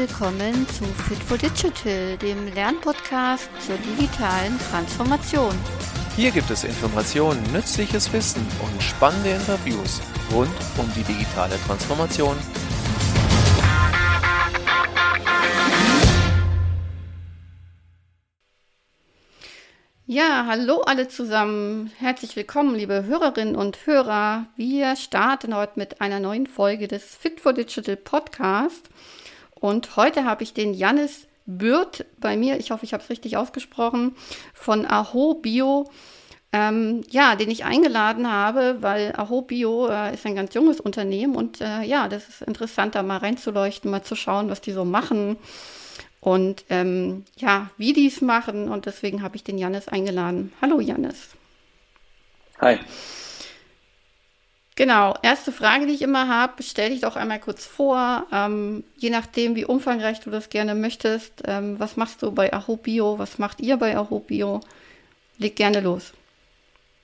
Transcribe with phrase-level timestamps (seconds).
[0.00, 5.54] willkommen zu Fit for Digital, dem Lernpodcast zur digitalen Transformation.
[6.16, 10.00] Hier gibt es Informationen, nützliches Wissen und spannende Interviews
[10.32, 10.48] rund
[10.78, 12.34] um die digitale Transformation.
[20.06, 21.92] Ja, hallo alle zusammen.
[21.98, 24.46] Herzlich willkommen, liebe Hörerinnen und Hörer.
[24.56, 28.88] Wir starten heute mit einer neuen Folge des Fit for Digital Podcast.
[29.60, 33.36] Und heute habe ich den Jannis Bürt bei mir, ich hoffe, ich habe es richtig
[33.36, 34.14] ausgesprochen,
[34.54, 35.90] von Aho Bio.
[36.52, 41.36] Ähm, ja, den ich eingeladen habe, weil Aho Bio äh, ist ein ganz junges Unternehmen
[41.36, 44.84] und äh, ja, das ist interessant, da mal reinzuleuchten, mal zu schauen, was die so
[44.84, 45.36] machen
[46.20, 48.68] und ähm, ja, wie die es machen.
[48.68, 50.52] Und deswegen habe ich den Jannis eingeladen.
[50.60, 51.30] Hallo Jannis.
[52.60, 52.78] Hi.
[54.80, 59.10] Genau, erste Frage, die ich immer habe, stell dich doch einmal kurz vor, ähm, je
[59.10, 61.42] nachdem, wie umfangreich du das gerne möchtest.
[61.44, 63.18] Ähm, was machst du bei Aho Bio?
[63.18, 64.60] Was macht ihr bei Aho Bio?
[65.36, 66.14] Leg gerne los.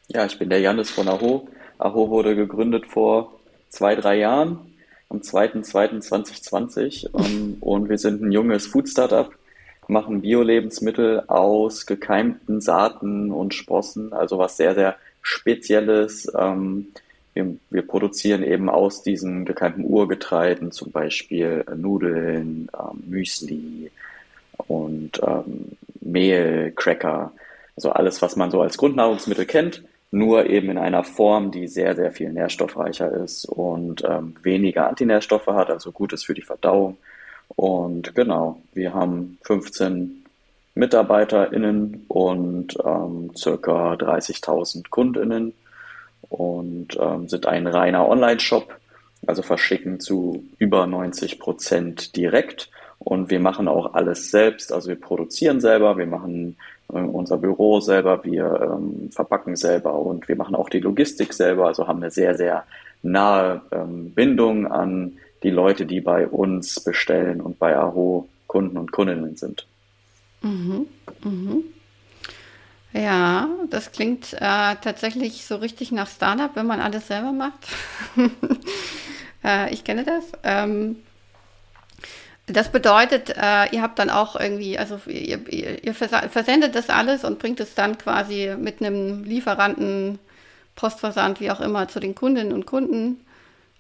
[0.09, 1.49] Ja, ich bin der Janis von Aho.
[1.77, 3.39] Aho wurde gegründet vor
[3.69, 4.59] zwei, drei Jahren,
[5.11, 7.11] am 2.2.2020.
[7.15, 9.31] Ähm, und wir sind ein junges Food-Startup,
[9.87, 16.33] machen Bio-Lebensmittel aus gekeimten Saaten und Sprossen, also was sehr, sehr Spezielles.
[16.39, 16.87] Ähm,
[17.37, 23.91] wir, wir produzieren eben aus diesen gekeimten Urgetreiden zum Beispiel Nudeln, ähm, Müsli
[24.67, 27.33] und ähm, Mehl, Cracker,
[27.77, 31.95] also alles, was man so als Grundnahrungsmittel kennt, nur eben in einer Form, die sehr,
[31.95, 36.97] sehr viel nährstoffreicher ist und ähm, weniger Antinährstoffe hat, also gut ist für die Verdauung.
[37.55, 40.25] Und genau, wir haben 15
[40.75, 45.53] MitarbeiterInnen und ähm, circa 30.000 KundInnen
[46.23, 48.77] und ähm, sind ein reiner Online-Shop,
[49.27, 52.71] also verschicken zu über 90 Prozent direkt.
[52.99, 56.57] Und wir machen auch alles selbst, also wir produzieren selber, wir machen
[56.93, 61.67] äh, unser Büro selber, wir ähm, verpacken selber und wir machen auch die Logistik selber,
[61.67, 62.65] also haben eine sehr, sehr
[63.03, 68.93] nahe ähm, Bindung an die Leute, die bei uns bestellen und bei Aho Kunden und
[68.93, 69.67] Kundinnen sind.
[70.43, 70.87] Mhm.
[71.23, 71.65] Mhm.
[72.97, 74.39] Ja, das klingt äh,
[74.81, 77.67] tatsächlich so richtig nach Startup, wenn man alles selber macht.
[79.45, 80.25] äh, ich kenne das.
[80.43, 80.97] Ähm,
[82.47, 87.25] das bedeutet, äh, ihr habt dann auch irgendwie, also ihr, ihr, ihr, versendet das alles
[87.25, 90.19] und bringt es dann quasi mit einem Lieferanten,
[90.77, 93.21] Postversand, wie auch immer, zu den Kundinnen und Kunden.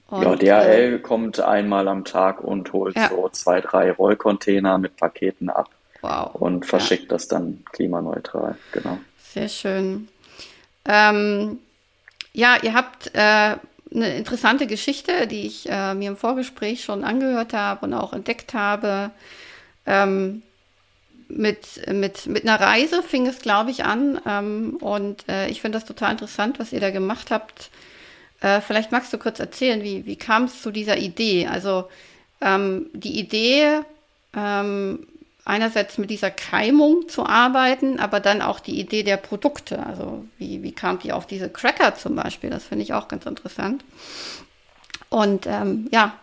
[0.09, 3.09] Und, ja, DHL äh, kommt einmal am Tag und holt ja.
[3.09, 5.71] so zwei, drei Rollcontainer mit Paketen ab.
[6.06, 6.34] Wow.
[6.34, 7.08] Und verschickt ja.
[7.08, 8.98] das dann klimaneutral, genau.
[9.32, 10.08] Sehr schön.
[10.84, 11.58] Ähm,
[12.32, 13.56] ja, ihr habt äh,
[13.94, 18.54] eine interessante Geschichte, die ich äh, mir im Vorgespräch schon angehört habe und auch entdeckt
[18.54, 19.10] habe.
[19.84, 20.42] Ähm,
[21.28, 24.20] mit, mit, mit einer Reise fing es, glaube ich, an.
[24.26, 27.70] Ähm, und äh, ich finde das total interessant, was ihr da gemacht habt.
[28.40, 31.48] Äh, vielleicht magst du kurz erzählen, wie, wie kam es zu dieser Idee?
[31.48, 31.88] Also
[32.40, 33.80] ähm, die Idee,
[34.36, 35.06] ähm,
[35.46, 39.86] einerseits mit dieser Keimung zu arbeiten, aber dann auch die Idee der Produkte.
[39.86, 42.50] Also wie, wie kamt ihr auf diese Cracker zum Beispiel?
[42.50, 43.84] Das finde ich auch ganz interessant.
[45.08, 46.14] Und ähm, ja,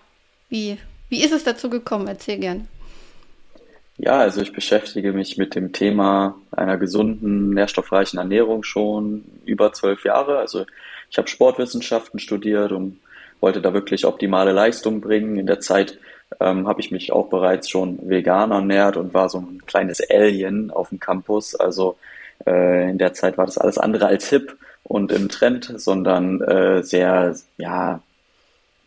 [0.49, 0.77] wie,
[1.09, 2.07] wie ist es dazu gekommen?
[2.07, 2.67] Erzähl gern.
[3.97, 10.03] Ja, also ich beschäftige mich mit dem Thema einer gesunden, nährstoffreichen Ernährung schon über zwölf
[10.03, 10.39] Jahre.
[10.39, 10.65] Also
[11.09, 12.99] ich habe Sportwissenschaften studiert und
[13.39, 15.37] wollte da wirklich optimale Leistung bringen.
[15.37, 15.97] In der Zeit
[16.39, 20.71] ähm, habe ich mich auch bereits schon vegan ernährt und war so ein kleines Alien
[20.71, 21.55] auf dem Campus.
[21.55, 21.97] Also
[22.45, 26.83] äh, in der Zeit war das alles andere als hip und im Trend, sondern äh,
[26.83, 28.01] sehr, ja,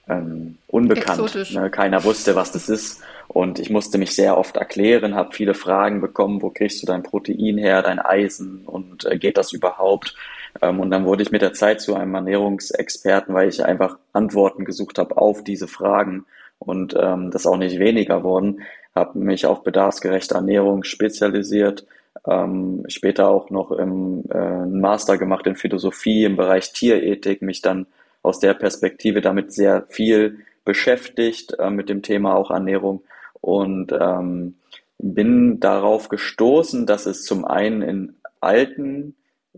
[0.08, 1.52] ähm, unbekannt.
[1.52, 1.70] Ne?
[1.70, 3.02] Keiner wusste, was das ist.
[3.28, 7.02] Und ich musste mich sehr oft erklären, habe viele Fragen bekommen, wo kriegst du dein
[7.02, 10.14] Protein her, dein Eisen und äh, geht das überhaupt?
[10.62, 14.64] Ähm, und dann wurde ich mit der Zeit zu einem Ernährungsexperten, weil ich einfach Antworten
[14.64, 16.24] gesucht habe auf diese Fragen
[16.58, 18.62] und ähm, das auch nicht weniger worden.
[18.94, 21.86] Habe mich auf bedarfsgerechte Ernährung spezialisiert,
[22.26, 27.86] ähm, später auch noch im äh, Master gemacht in Philosophie im Bereich Tierethik, mich dann
[28.22, 33.02] aus der Perspektive damit sehr viel beschäftigt äh, mit dem Thema auch Ernährung
[33.40, 34.56] und ähm,
[34.98, 39.14] bin darauf gestoßen, dass es zum einen in alten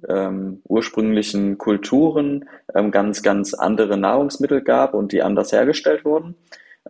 [0.06, 6.34] ähm, ursprünglichen Kulturen ähm, ganz, ganz andere Nahrungsmittel gab und die anders hergestellt wurden.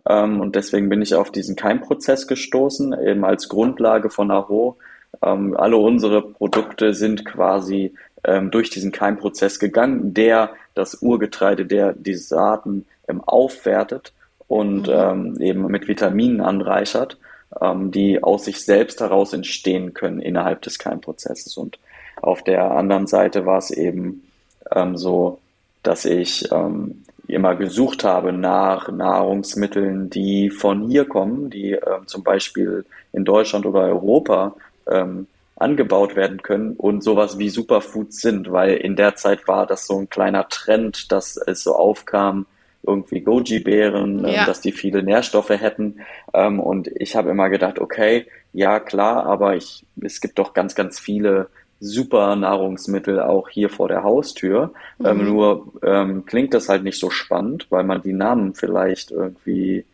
[0.07, 4.77] Ähm, und deswegen bin ich auf diesen Keimprozess gestoßen, eben als Grundlage von Aho.
[5.23, 7.93] Ähm, alle unsere Produkte sind quasi
[8.23, 12.85] ähm, durch diesen Keimprozess gegangen, der das Urgetreide, der die Saaten
[13.25, 14.13] aufwertet
[14.47, 15.41] und mhm.
[15.41, 17.17] eben mit Vitaminen anreichert.
[17.73, 21.57] die aus sich selbst heraus entstehen können innerhalb des Keimprozesses.
[21.57, 21.79] Und
[22.21, 24.23] auf der anderen Seite war es eben
[24.93, 25.39] so,
[25.81, 27.03] dass ich ähm,
[27.33, 33.65] immer gesucht habe nach Nahrungsmitteln, die von hier kommen, die ähm, zum Beispiel in Deutschland
[33.65, 34.55] oder Europa
[34.87, 39.85] ähm, angebaut werden können und sowas wie Superfoods sind, weil in der Zeit war das
[39.85, 42.45] so ein kleiner Trend, dass es so aufkam,
[42.81, 44.45] irgendwie Goji-Beeren, ähm, ja.
[44.45, 45.99] dass die viele Nährstoffe hätten.
[46.33, 50.75] Ähm, und ich habe immer gedacht, okay, ja klar, aber ich, es gibt doch ganz,
[50.75, 51.49] ganz viele
[51.79, 54.73] super Nahrungsmittel auch hier vor der Haustür.
[55.03, 55.21] Ähm, mhm.
[55.21, 59.85] Ähm, nur ähm, klingt das halt nicht so spannend, weil man die Namen vielleicht irgendwie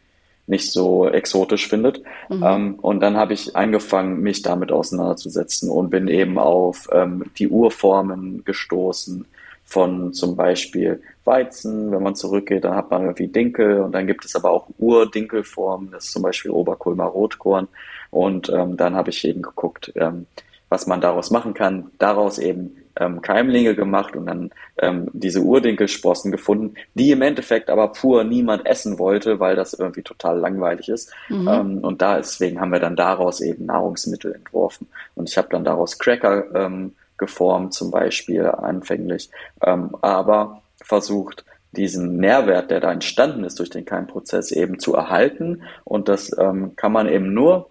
[0.47, 2.01] nicht so exotisch findet.
[2.29, 2.43] Mhm.
[2.43, 7.47] Ähm, und dann habe ich angefangen, mich damit auseinanderzusetzen und bin eben auf ähm, die
[7.47, 9.25] Urformen gestoßen
[9.63, 11.91] von zum Beispiel Weizen.
[11.91, 15.91] Wenn man zurückgeht, dann hat man irgendwie Dinkel und dann gibt es aber auch Urdinkelformen,
[15.91, 17.67] das ist zum Beispiel Oberkulmer Rotkorn.
[18.11, 20.27] Und ähm, dann habe ich eben geguckt, ähm,
[20.69, 21.91] was man daraus machen kann.
[21.99, 27.89] Daraus eben ähm, Keimlinge gemacht und dann ähm, diese Urdinkelsprossen gefunden, die im Endeffekt aber
[27.89, 31.13] pur niemand essen wollte, weil das irgendwie total langweilig ist.
[31.29, 31.47] Mhm.
[31.47, 34.87] Ähm, und da deswegen haben wir dann daraus eben Nahrungsmittel entworfen.
[35.15, 39.29] Und ich habe dann daraus Cracker ähm, geformt, zum Beispiel anfänglich,
[39.63, 45.63] ähm, aber versucht, diesen Nährwert, der da entstanden ist durch den Keimprozess, eben zu erhalten.
[45.83, 47.69] Und das ähm, kann man eben nur,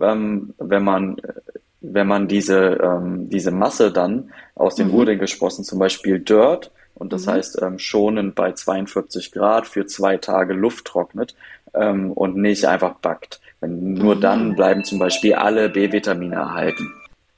[0.00, 1.16] ähm, wenn man
[1.92, 4.94] wenn man diese, ähm, diese Masse dann aus den mhm.
[4.94, 7.30] Urdengesprossen, zum Beispiel Dirt, und das mhm.
[7.32, 11.34] heißt ähm, schonend bei 42 Grad für zwei Tage Luft trocknet
[11.74, 13.40] ähm, und nicht einfach backt.
[13.60, 14.20] Wenn, nur mhm.
[14.20, 16.92] dann bleiben zum Beispiel alle B-Vitamine erhalten.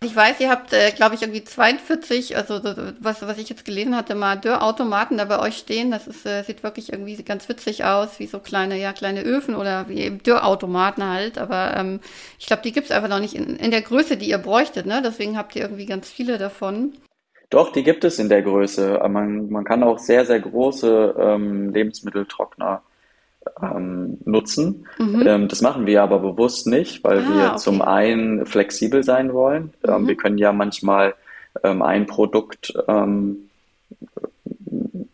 [0.04, 2.60] Ich weiß, ihr habt, äh, glaube ich, irgendwie 42, also
[3.00, 5.90] was, was ich jetzt gelesen hatte, mal Dörrautomaten da bei euch stehen.
[5.90, 9.56] Das ist, äh, sieht wirklich irgendwie ganz witzig aus, wie so kleine, ja, kleine Öfen
[9.56, 11.38] oder wie eben Dörrautomaten halt.
[11.38, 12.00] Aber ähm,
[12.38, 14.84] ich glaube, die gibt es einfach noch nicht in, in der Größe, die ihr bräuchtet,
[14.84, 15.00] ne?
[15.02, 16.92] Deswegen habt ihr irgendwie ganz viele davon.
[17.48, 19.00] Doch, die gibt es in der Größe.
[19.08, 22.82] Man, man kann auch sehr, sehr große ähm, Lebensmitteltrockner
[23.60, 24.86] ähm, nutzen.
[24.98, 25.22] Mhm.
[25.26, 27.56] Ähm, das machen wir aber bewusst nicht, weil ah, wir okay.
[27.56, 29.72] zum einen flexibel sein wollen.
[29.86, 30.08] Ähm, mhm.
[30.08, 31.14] wir können ja manchmal
[31.62, 33.48] ähm, ein Produkt ähm,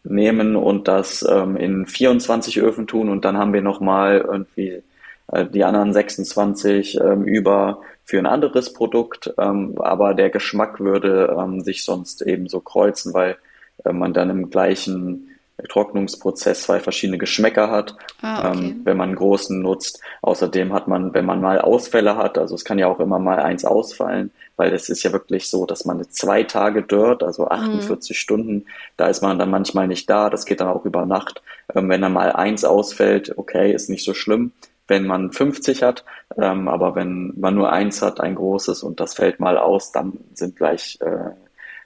[0.03, 4.83] nehmen und das ähm, in 24 Öfen tun und dann haben wir nochmal irgendwie
[5.29, 11.35] äh, die anderen 26 über für ein anderes Produkt, aber der Geschmack würde
[11.65, 13.37] sich sonst eben so kreuzen, weil
[13.85, 15.29] äh, man dann im gleichen
[15.69, 18.59] Trocknungsprozess zwei verschiedene Geschmäcker hat, ah, okay.
[18.59, 20.01] ähm, wenn man einen großen nutzt.
[20.23, 23.39] Außerdem hat man, wenn man mal Ausfälle hat, also es kann ja auch immer mal
[23.39, 28.11] eins ausfallen, weil es ist ja wirklich so, dass man zwei Tage dort, also 48
[28.11, 28.19] mhm.
[28.19, 28.67] Stunden,
[28.97, 31.43] da ist man dann manchmal nicht da, das geht dann auch über Nacht.
[31.75, 34.53] Ähm, wenn dann mal eins ausfällt, okay, ist nicht so schlimm
[34.89, 36.05] wenn man 50 hat,
[36.37, 40.19] ähm, aber wenn man nur eins hat, ein großes und das fällt mal aus, dann
[40.35, 41.31] sind gleich äh,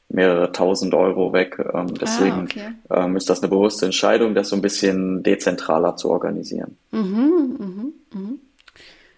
[0.08, 1.58] mehrere tausend Euro weg.
[1.74, 2.72] Ähm, deswegen ah, okay.
[2.90, 6.76] ähm, ist das eine bewusste Entscheidung, das so ein bisschen dezentraler zu organisieren.
[6.92, 8.40] Mhm, mhm, mhm.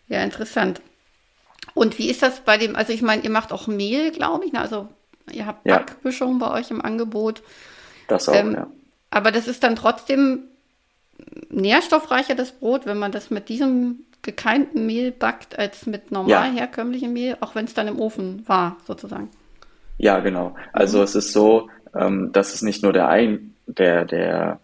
[0.08, 0.80] Ja, interessant.
[1.74, 4.52] Und wie ist das bei dem, also ich meine, ihr macht auch Mehl, glaube ich,
[4.52, 4.60] ne?
[4.60, 4.88] also
[5.30, 5.84] ihr habt ja.
[6.02, 7.42] bei euch im Angebot.
[8.08, 8.66] Das auch, ähm, ja.
[9.10, 10.44] Aber das ist dann trotzdem
[11.50, 16.60] nährstoffreicher, das Brot, wenn man das mit diesem gekeimten Mehl backt, als mit normal ja.
[16.60, 19.30] herkömmlichem Mehl, auch wenn es dann im Ofen war, sozusagen.
[19.98, 20.54] Ja, genau.
[20.72, 21.04] Also mhm.
[21.04, 24.60] es ist so, ähm, dass es nicht nur der ein, der, der,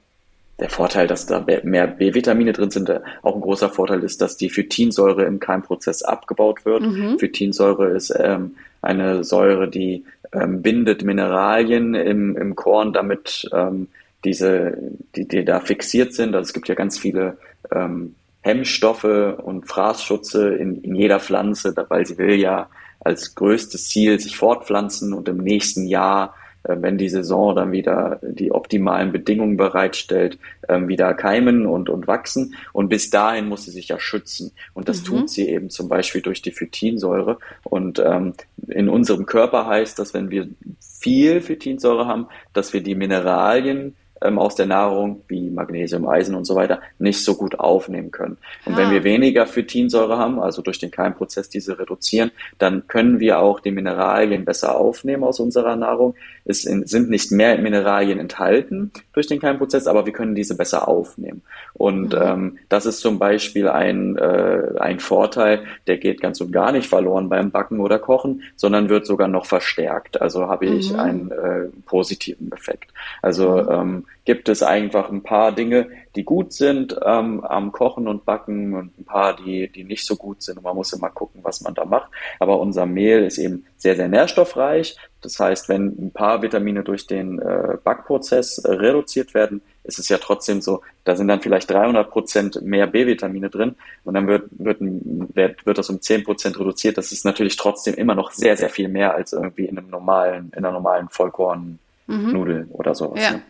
[0.58, 4.36] der Vorteil, dass da mehr B-Vitamine drin sind, äh, auch ein großer Vorteil ist, dass
[4.36, 6.82] die Phytinsäure im Keimprozess abgebaut wird.
[6.82, 7.18] Mhm.
[7.18, 13.88] Phytinsäure ist ähm, eine Säure, die ähm, bindet Mineralien im, im Korn, damit ähm,
[14.24, 14.78] diese,
[15.16, 16.34] die, die da fixiert sind.
[16.34, 17.36] Also es gibt ja ganz viele
[17.72, 22.68] ähm, Hemmstoffe und Fraßschutze in, in jeder Pflanze, weil sie will ja
[23.04, 26.34] als größtes Ziel sich fortpflanzen und im nächsten Jahr,
[26.64, 32.06] äh, wenn die Saison dann wieder die optimalen Bedingungen bereitstellt, äh, wieder keimen und, und
[32.06, 32.54] wachsen.
[32.73, 34.52] Und bis dahin muss sie sich ja schützen.
[34.73, 35.06] Und das mhm.
[35.06, 37.38] tut sie eben zum Beispiel durch die Phytinsäure.
[37.62, 38.34] Und ähm,
[38.68, 40.49] in unserem Körper heißt das, wenn wir
[40.80, 46.44] viel Phytinsäure haben, dass wir die Mineralien ähm, aus der Nahrung, wie Magnesium, Eisen und
[46.44, 48.38] so weiter, nicht so gut aufnehmen können.
[48.64, 48.76] Und ah.
[48.78, 53.61] wenn wir weniger Phytinsäure haben, also durch den Keimprozess diese reduzieren, dann können wir auch
[53.61, 56.14] die Mineralien besser aufnehmen aus unserer Nahrung.
[56.44, 61.42] Es sind nicht mehr Mineralien enthalten durch den Keimprozess, aber wir können diese besser aufnehmen.
[61.73, 62.21] Und mhm.
[62.23, 66.88] ähm, das ist zum Beispiel ein, äh, ein Vorteil, der geht ganz und gar nicht
[66.88, 70.21] verloren beim Backen oder Kochen, sondern wird sogar noch verstärkt.
[70.21, 71.00] Also habe ich mhm.
[71.00, 72.92] einen äh, positiven Effekt.
[73.23, 73.68] Also mhm.
[73.71, 78.75] ähm, gibt es einfach ein paar Dinge, die gut sind ähm, am Kochen und Backen
[78.75, 80.58] und ein paar, die, die nicht so gut sind.
[80.58, 82.11] Und man muss immer gucken, was man da macht.
[82.38, 84.96] Aber unser Mehl ist eben sehr, sehr nährstoffreich.
[85.20, 90.08] Das heißt, wenn ein paar Vitamine durch den äh, Backprozess äh, reduziert werden, ist es
[90.08, 94.44] ja trotzdem so, da sind dann vielleicht 300 Prozent mehr B-Vitamine drin und dann wird,
[94.50, 96.99] wird, wird, wird das um 10 Prozent reduziert.
[96.99, 100.50] Das ist natürlich trotzdem immer noch sehr, sehr viel mehr als irgendwie in einem normalen,
[100.56, 102.70] in einer normalen Vollkorn-Nudel mhm.
[102.73, 103.23] oder sowas.
[103.23, 103.32] Ja.
[103.32, 103.42] Ne?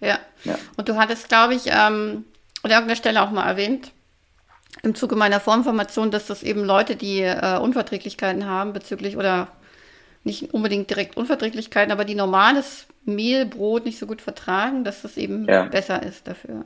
[0.00, 0.18] Ja.
[0.44, 0.58] Ja.
[0.76, 2.24] Und du hattest, glaube ich, ähm,
[2.62, 3.92] an irgendeiner Stelle auch mal erwähnt,
[4.82, 9.48] im Zuge meiner Formformation, dass das eben Leute, die äh, Unverträglichkeiten haben bezüglich oder
[10.22, 15.16] nicht unbedingt direkt Unverträglichkeiten, aber die normales Mehl, Brot nicht so gut vertragen, dass das
[15.16, 15.64] eben ja.
[15.64, 16.64] besser ist dafür.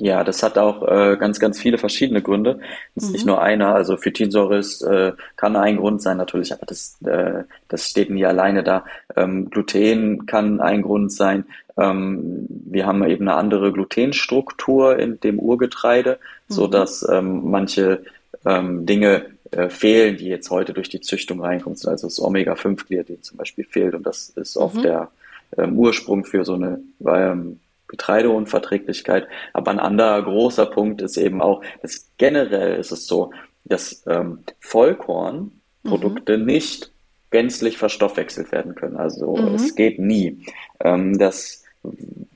[0.00, 2.58] Ja, das hat auch äh, ganz, ganz viele verschiedene Gründe.
[2.94, 3.12] Das ist mhm.
[3.12, 3.74] nicht nur einer.
[3.74, 8.24] Also Phytinsäure ist, äh, kann ein Grund sein natürlich, aber das, äh, das steht nie
[8.24, 8.86] alleine da.
[9.14, 11.44] Ähm, Gluten kann ein Grund sein.
[11.76, 16.54] Ähm, wir haben eben eine andere Glutenstruktur in dem Urgetreide, mhm.
[16.54, 18.02] so dass ähm, manche
[18.46, 21.78] ähm, Dinge äh, fehlen, die jetzt heute durch die Züchtung reinkommen.
[21.84, 24.82] Also das Omega-5-Gliadin zum Beispiel fehlt und das ist oft mhm.
[24.82, 25.10] der
[25.58, 29.28] ähm, Ursprung für so eine ähm, Getreideunverträglichkeit.
[29.52, 33.32] Aber ein anderer großer Punkt ist eben auch, dass generell ist es so,
[33.64, 36.46] dass ähm, Vollkornprodukte mhm.
[36.46, 36.90] nicht
[37.30, 38.96] gänzlich verstoffwechselt werden können.
[38.96, 39.54] Also mhm.
[39.54, 40.44] es geht nie.
[40.80, 41.64] Ähm, das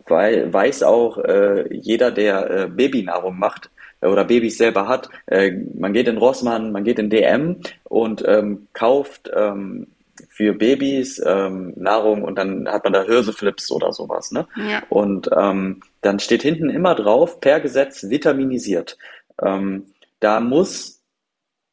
[0.07, 3.71] weiß auch äh, jeder, der äh, Babynahrung macht
[4.01, 5.09] äh, oder Babys selber hat.
[5.27, 9.89] Äh, man geht in Rossmann, man geht in DM und ähm, kauft ähm,
[10.29, 14.31] für Babys ähm, Nahrung und dann hat man da Hirseflips oder sowas.
[14.31, 14.47] Ne?
[14.57, 14.83] Ja.
[14.89, 18.97] Und ähm, dann steht hinten immer drauf, per Gesetz vitaminisiert.
[19.43, 19.87] Ähm,
[20.21, 21.03] da muss,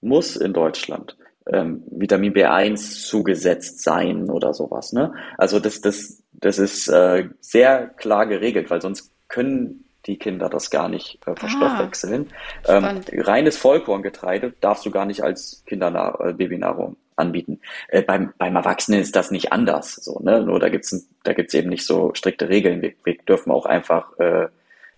[0.02, 1.18] muss in Deutschland
[1.48, 4.94] ähm, Vitamin B1 zugesetzt sein oder sowas.
[4.94, 5.14] Ne?
[5.38, 10.70] Also das, das, das ist äh, sehr klar geregelt, weil sonst können die Kinder das
[10.72, 12.30] gar nicht äh, verstoffwechseln.
[12.66, 17.60] Ah, ähm, reines Vollkorngetreide darfst du gar nicht als Kindernahr äh, Babynahrung anbieten.
[17.88, 19.96] Äh, beim, beim Erwachsenen ist das nicht anders.
[19.96, 20.42] So, ne?
[20.42, 22.82] Nur da gibt's da gibt's eben nicht so strikte Regeln.
[22.82, 24.48] Wir, wir dürfen auch einfach äh,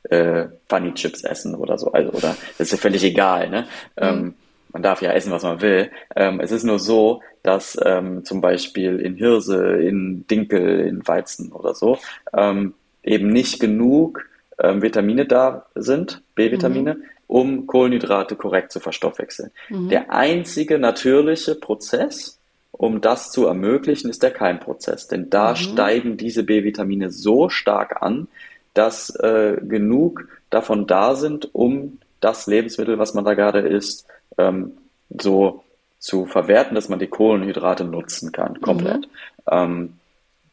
[0.10, 1.92] äh, Funny Chips essen oder so.
[1.92, 3.50] Also, oder das ist ja völlig egal.
[3.50, 3.62] Ne?
[3.62, 3.68] Mhm.
[3.98, 4.34] Ähm,
[4.72, 5.92] man darf ja essen, was man will.
[6.15, 11.51] Ähm, es ist nur so, dass ähm, zum Beispiel in Hirse, in Dinkel, in Weizen
[11.51, 12.00] oder so
[12.36, 14.27] ähm, eben nicht genug
[14.60, 17.03] ähm, Vitamine da sind, B-Vitamine, mhm.
[17.27, 19.51] Um Kohlenhydrate korrekt zu verstoffwechseln.
[19.70, 19.89] Mhm.
[19.89, 22.39] Der einzige natürliche Prozess,
[22.72, 25.08] um das zu ermöglichen, ist der Keimprozess.
[25.08, 25.56] Denn da mhm.
[25.56, 28.27] steigen diese B-Vitamine so stark an,
[28.74, 34.72] dass äh, genug davon da sind, um das Lebensmittel, was man da gerade isst, ähm,
[35.10, 35.63] so
[36.00, 39.01] zu verwerten, dass man die Kohlenhydrate nutzen kann, komplett.
[39.01, 39.51] Mhm.
[39.51, 39.94] Ähm,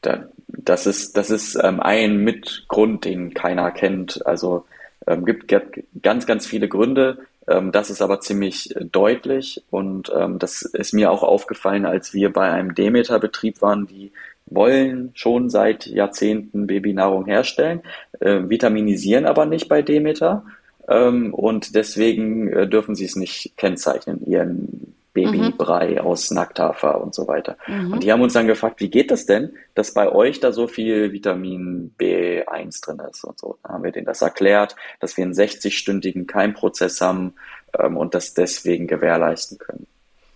[0.02, 4.24] da, das ist, das ist ähm, ein Mitgrund, den keiner kennt.
[4.26, 4.64] Also
[5.06, 7.18] ähm, gibt, gibt ganz, ganz viele Gründe.
[7.48, 12.32] Ähm, das ist aber ziemlich deutlich und ähm, das ist mir auch aufgefallen, als wir
[12.32, 14.12] bei einem Demeter-Betrieb waren, die
[14.46, 17.82] wollen schon seit Jahrzehnten Babynahrung herstellen,
[18.20, 20.44] äh, vitaminisieren aber nicht bei Demeter
[20.88, 25.98] ähm, und deswegen äh, dürfen sie es nicht kennzeichnen, ihren Babybrei mhm.
[25.98, 27.56] aus Nackthafer und so weiter.
[27.66, 27.92] Mhm.
[27.92, 30.66] Und die haben uns dann gefragt, wie geht das denn, dass bei euch da so
[30.66, 33.58] viel Vitamin B1 drin ist und so.
[33.62, 37.34] Dann haben wir denen das erklärt, dass wir einen 60-stündigen Keimprozess haben
[37.78, 39.86] ähm, und das deswegen gewährleisten können.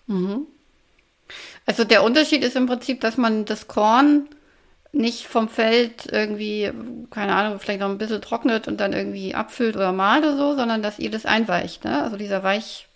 [0.07, 0.47] Mhm.
[1.66, 4.28] Also der Unterschied ist im Prinzip, dass man das Korn
[4.95, 6.71] nicht vom Feld irgendwie,
[7.11, 10.54] keine Ahnung, vielleicht noch ein bisschen trocknet und dann irgendwie abfüllt oder malt oder so,
[10.54, 12.02] sondern dass ihr das einweicht, ne?
[12.02, 12.87] Also dieser Weich,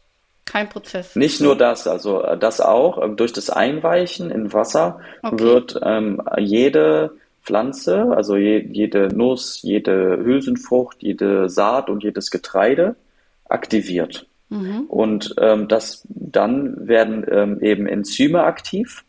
[0.49, 1.15] kein Prozess.
[1.15, 3.03] Nicht nur das, also äh, das auch.
[3.03, 5.39] Ähm, durch das Einweichen in Wasser okay.
[5.39, 7.13] wird ähm, jede
[7.43, 12.97] Pflanze, also je, jede Nuss, jede Hülsenfrucht, jede Saat und jedes Getreide
[13.49, 14.27] aktiviert.
[14.49, 14.85] Mhm.
[14.89, 19.05] Und ähm, das, dann werden ähm, eben Enzyme aktiv.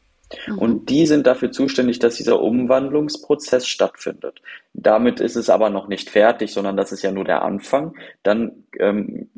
[0.47, 0.57] Mhm.
[0.57, 4.41] Und die sind dafür zuständig, dass dieser Umwandlungsprozess stattfindet.
[4.73, 7.95] Damit ist es aber noch nicht fertig, sondern das ist ja nur der Anfang.
[8.23, 9.29] Dann ähm,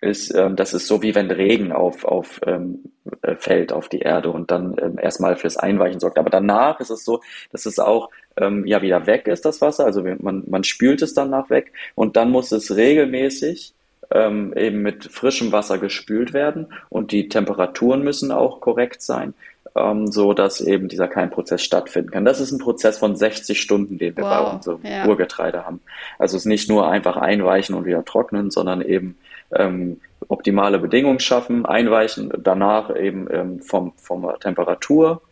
[0.00, 2.84] ist, ähm, das ist so wie wenn Regen auf, auf ähm,
[3.22, 6.18] äh, fällt auf die Erde und dann ähm, erstmal fürs Einweichen sorgt.
[6.18, 9.84] Aber danach ist es so, dass es auch ähm, ja wieder weg ist, das Wasser.
[9.84, 13.72] Also man, man spült es danach weg und dann muss es regelmäßig
[14.10, 19.34] ähm, eben mit frischem Wasser gespült werden und die Temperaturen müssen auch korrekt sein,
[19.74, 22.24] ähm, so dass eben dieser Keimprozess stattfinden kann.
[22.24, 25.06] Das ist ein Prozess von 60 Stunden, den wir wow, bei unserem ja.
[25.06, 25.80] Urgetreide haben.
[26.18, 29.16] Also es ist nicht nur einfach einweichen und wieder trocknen, sondern eben
[29.54, 35.22] ähm, optimale Bedingungen schaffen, einweichen, danach eben ähm, vom, vom Temperatur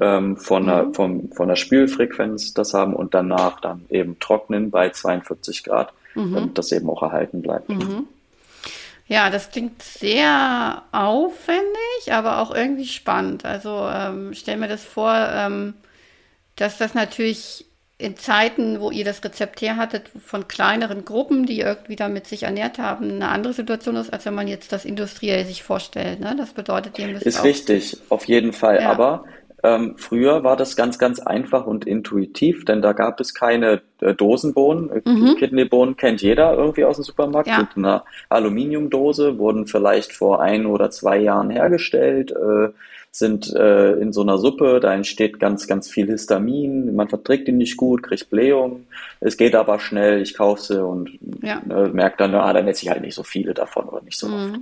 [0.00, 4.90] ähm, von, der, vom, von der Spülfrequenz das haben und danach dann eben trocknen bei
[4.90, 7.70] 42 Grad, damit das eben auch erhalten bleibt.
[9.08, 13.44] Ja, das klingt sehr aufwendig, aber auch irgendwie spannend.
[13.44, 15.74] Also ähm, stell mir das vor, ähm,
[16.56, 17.66] dass das natürlich
[17.98, 22.42] in Zeiten, wo ihr das Rezept her hattet, von kleineren Gruppen, die irgendwie damit sich
[22.42, 26.20] ernährt haben, eine andere Situation ist, als wenn man jetzt das industriell sich vorstellt.
[26.20, 26.34] Ne?
[26.36, 28.82] Das bedeutet, ihr müsst Ist auch, richtig, auf jeden Fall.
[28.82, 28.90] Ja.
[28.90, 29.24] Aber
[29.62, 34.12] ähm, früher war das ganz, ganz einfach und intuitiv, denn da gab es keine äh,
[34.12, 34.90] Dosenbohnen.
[34.90, 37.48] Äh, Kidneybohnen kennt jeder irgendwie aus dem Supermarkt.
[37.48, 37.52] Mhm.
[37.54, 37.68] Ja.
[37.74, 42.68] In einer Aluminiumdose, wurden vielleicht vor ein oder zwei Jahren hergestellt, äh,
[43.18, 47.52] sind äh, in so einer Suppe, da entsteht ganz, ganz viel Histamin, man verträgt die
[47.52, 48.86] nicht gut, kriegt Blähungen.
[49.20, 51.10] Es geht aber schnell, ich kaufe sie und
[51.42, 51.62] Ja.
[51.68, 54.26] äh, merke dann, ah, dann esse ich halt nicht so viele davon oder nicht so
[54.28, 54.54] oft.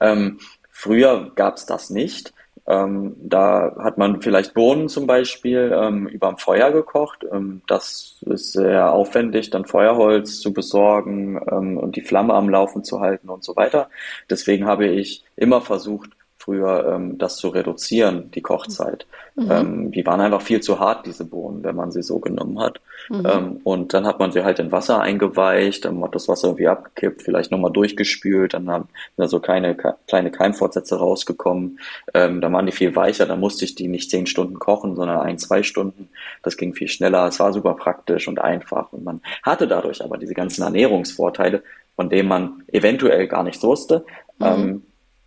[0.00, 0.38] Ähm,
[0.70, 2.32] früher gab es das nicht.
[2.66, 7.24] Ähm, da hat man vielleicht Bohnen zum Beispiel ähm, überm Feuer gekocht.
[7.32, 12.84] Ähm, das ist sehr aufwendig, dann Feuerholz zu besorgen ähm, und die Flamme am Laufen
[12.84, 13.88] zu halten und so weiter.
[14.28, 19.06] Deswegen habe ich immer versucht, früher ähm, das zu reduzieren, die Kochzeit.
[19.38, 22.80] Ähm, die waren einfach viel zu hart, diese Bohnen, wenn man sie so genommen hat.
[23.10, 26.68] Ähm, und dann hat man sie halt in Wasser eingeweicht, dann hat das Wasser irgendwie
[26.68, 31.78] abgekippt, vielleicht nochmal durchgespült, dann haben da so kleine, kleine Keimfortsätze rausgekommen.
[32.14, 35.20] Ähm, dann waren die viel weicher, dann musste ich die nicht zehn Stunden kochen, sondern
[35.20, 36.08] ein, zwei Stunden.
[36.42, 37.26] Das ging viel schneller.
[37.26, 38.92] Es war super praktisch und einfach.
[38.92, 41.62] Und man hatte dadurch aber diese ganzen Ernährungsvorteile,
[41.96, 44.04] von denen man eventuell gar nichts wusste.
[44.40, 44.82] Ähm,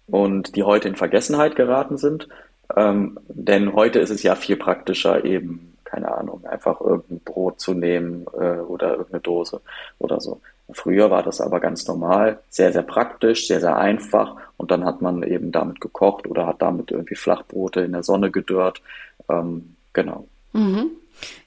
[0.07, 2.27] und die heute in Vergessenheit geraten sind.
[2.75, 7.74] Ähm, denn heute ist es ja viel praktischer, eben, keine Ahnung, einfach irgendein Brot zu
[7.74, 9.62] nehmen äh, oder irgendeine Dose
[10.00, 10.41] oder so.
[10.72, 15.01] Früher war das aber ganz normal, sehr, sehr praktisch, sehr, sehr einfach und dann hat
[15.01, 18.81] man eben damit gekocht oder hat damit irgendwie Flachbrote in der Sonne gedörrt.
[19.29, 20.27] Ähm, genau.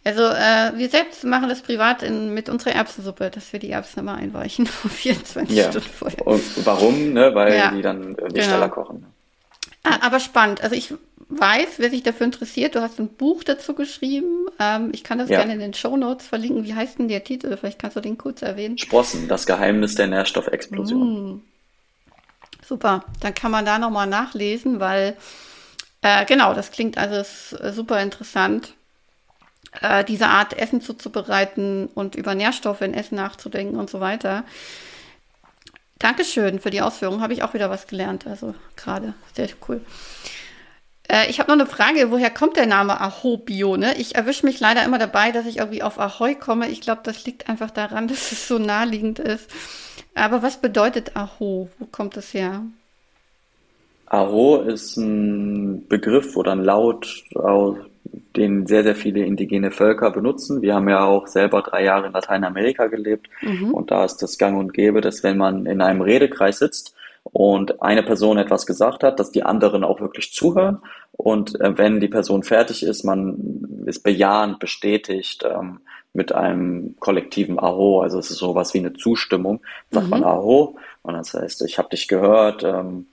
[0.04, 4.00] Also äh, wir selbst machen das privat in, mit unserer Erbsensuppe, dass wir die Erbsen
[4.00, 5.70] immer einweichen, 24 Ja.
[5.70, 6.26] Stunden vorher.
[6.26, 7.12] Und warum?
[7.12, 7.34] Ne?
[7.34, 7.70] Weil Ja.
[7.70, 8.44] die dann irgendwie Genau.
[8.44, 9.06] schneller kochen.
[9.82, 10.62] Ah, aber spannend.
[10.62, 10.94] Also ich
[11.28, 14.46] weiß, wer sich dafür interessiert, du hast ein Buch dazu geschrieben.
[14.58, 15.38] Ähm, ich kann das Ja.
[15.38, 16.64] gerne in den Shownotes verlinken.
[16.64, 17.56] Wie heißt denn der Titel?
[17.56, 18.78] Vielleicht kannst du den kurz erwähnen.
[18.78, 21.42] Sprossen, das Geheimnis der Nährstoffexplosion.
[22.64, 25.16] Super, dann kann man da nochmal nachlesen, weil
[26.02, 27.22] äh, genau, das klingt also
[27.72, 28.74] super interessant,
[29.82, 34.44] äh, diese Art Essen zuzubereiten und über Nährstoffe in Essen nachzudenken und so weiter.
[35.98, 39.80] Dankeschön für die Ausführungen, habe ich auch wieder was gelernt, also gerade sehr cool.
[41.08, 43.76] Äh, ich habe noch eine Frage, woher kommt der Name Ahobio?
[43.76, 43.94] Ne?
[43.98, 46.68] Ich erwische mich leider immer dabei, dass ich irgendwie auf Ahoi komme.
[46.68, 49.50] Ich glaube, das liegt einfach daran, dass es so naheliegend ist.
[50.14, 51.68] Aber was bedeutet Aho?
[51.78, 52.62] Wo kommt das her?
[54.06, 57.76] Aho ist ein Begriff oder ein Laut, au-
[58.36, 60.62] den sehr, sehr viele indigene Völker benutzen.
[60.62, 63.28] Wir haben ja auch selber drei Jahre in Lateinamerika gelebt.
[63.72, 67.82] Und da ist das gang und gäbe, dass wenn man in einem Redekreis sitzt und
[67.82, 70.78] eine Person etwas gesagt hat, dass die anderen auch wirklich zuhören.
[71.12, 75.80] Und äh, wenn die Person fertig ist, man ist bejahend, bestätigt ähm,
[76.12, 81.14] mit einem kollektiven Aho, also es ist sowas wie eine Zustimmung, sagt man Aho und
[81.14, 83.06] das heißt, ich habe dich gehört, ähm,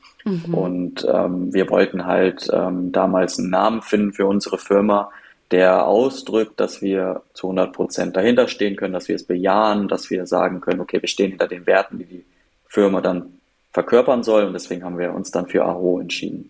[0.51, 5.11] und ähm, wir wollten halt ähm, damals einen Namen finden für unsere Firma,
[5.51, 10.09] der ausdrückt, dass wir zu 100 Prozent dahinter stehen können, dass wir es bejahen, dass
[10.09, 12.25] wir sagen können, okay, wir stehen hinter den Werten, die die
[12.67, 13.39] Firma dann
[13.71, 14.45] verkörpern soll.
[14.45, 16.49] Und deswegen haben wir uns dann für Aho entschieden.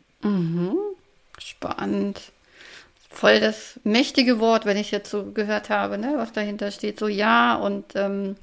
[1.40, 2.32] Spannend.
[3.10, 7.00] Voll das mächtige Wort, wenn ich jetzt so gehört habe, ne, was dahinter steht.
[7.00, 8.36] So Ja und ähm,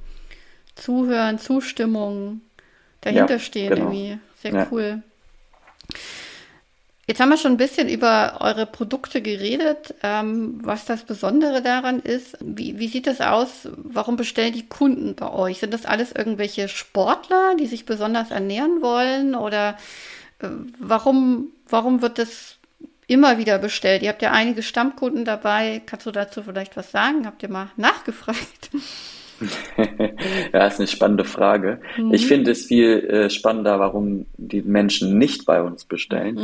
[0.76, 2.42] Zuhören, Zustimmung,
[3.00, 3.92] dahinter Ja, stehen genau.
[3.92, 4.18] irgendwie.
[4.36, 4.68] Sehr Ja.
[4.70, 5.02] cool.
[7.11, 11.99] Jetzt haben wir schon ein bisschen über eure Produkte geredet, ähm, was das Besondere daran
[11.99, 12.38] ist.
[12.40, 13.68] Wie, wie sieht das aus?
[13.79, 15.59] Warum bestellen die Kunden bei euch?
[15.59, 19.35] Sind das alles irgendwelche Sportler, die sich besonders ernähren wollen?
[19.35, 19.70] Oder
[20.38, 22.59] äh, warum, warum wird das
[23.09, 24.03] immer wieder bestellt?
[24.03, 25.83] Ihr habt ja einige Stammkunden dabei.
[25.87, 27.27] Kannst du dazu vielleicht was sagen?
[27.27, 28.70] Habt ihr mal nachgefragt?
[30.53, 31.81] Ja, ist eine spannende Frage.
[32.12, 36.37] Ich finde es viel äh, spannender, warum die Menschen nicht bei uns bestellen,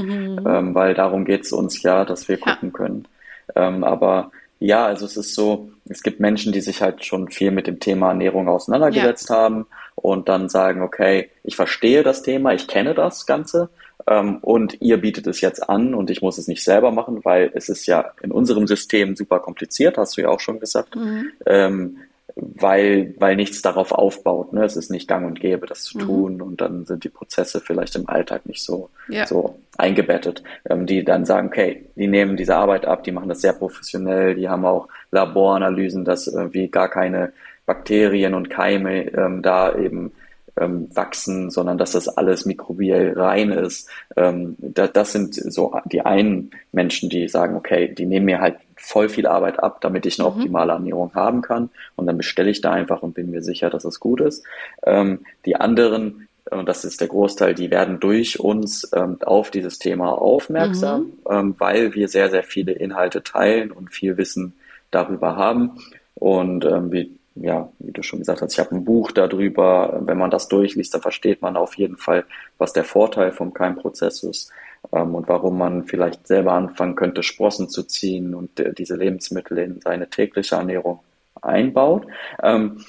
[0.46, 2.52] ähm, weil darum geht es uns ja, dass wir Ja.
[2.54, 3.08] gucken können.
[3.54, 7.50] Ähm, aber ja, also es ist so, es gibt Menschen, die sich halt schon viel
[7.50, 12.66] mit dem Thema Ernährung auseinandergesetzt haben und dann sagen, okay, ich verstehe das Thema, ich
[12.66, 13.68] kenne das Ganze
[14.06, 17.50] ähm, und ihr bietet es jetzt an und ich muss es nicht selber machen, weil
[17.54, 20.96] es ist ja in unserem System super kompliziert, hast du ja auch schon gesagt.
[21.44, 21.98] Ähm,
[22.36, 24.52] weil, weil nichts darauf aufbaut.
[24.52, 24.62] Ne?
[24.64, 26.02] Es ist nicht gang und gäbe, das zu Mhm.
[26.02, 29.26] tun und dann sind die Prozesse vielleicht im Alltag nicht so, Ja.
[29.26, 33.40] so eingebettet, ähm, die dann sagen, okay, die nehmen diese Arbeit ab, die machen das
[33.40, 37.32] sehr professionell, die haben auch Laboranalysen, dass irgendwie gar keine
[37.64, 40.12] Bakterien und Keime ähm, da eben
[40.58, 43.90] ähm, wachsen, sondern dass das alles mikrobiell rein ist.
[44.16, 48.56] Ähm, da, das sind so die einen Menschen, die sagen, okay, die nehmen mir halt
[48.76, 50.36] voll viel Arbeit ab, damit ich eine Mhm.
[50.36, 51.70] optimale Ernährung haben kann.
[51.96, 54.44] Und dann bestelle ich da einfach und bin mir sicher, dass es gut ist.
[54.84, 59.78] Ähm, die anderen, und das ist der Großteil, die werden durch uns ähm, auf dieses
[59.78, 64.52] Thema aufmerksam, ähm, weil wir sehr, sehr viele Inhalte teilen und viel Wissen
[64.90, 65.78] darüber haben.
[66.14, 70.00] Und ähm, wie, ja, wie du schon gesagt hast, ich habe ein Buch darüber.
[70.04, 72.24] Wenn man das durchliest, dann versteht man auf jeden Fall,
[72.58, 74.50] was der Vorteil vom Keimprozess ist
[74.90, 79.80] und warum man vielleicht selber anfangen könnte, Sprossen zu ziehen und äh, diese Lebensmittel in
[79.80, 81.00] seine tägliche Ernährung
[81.42, 82.06] einbaut.
[82.42, 82.84] Ähm,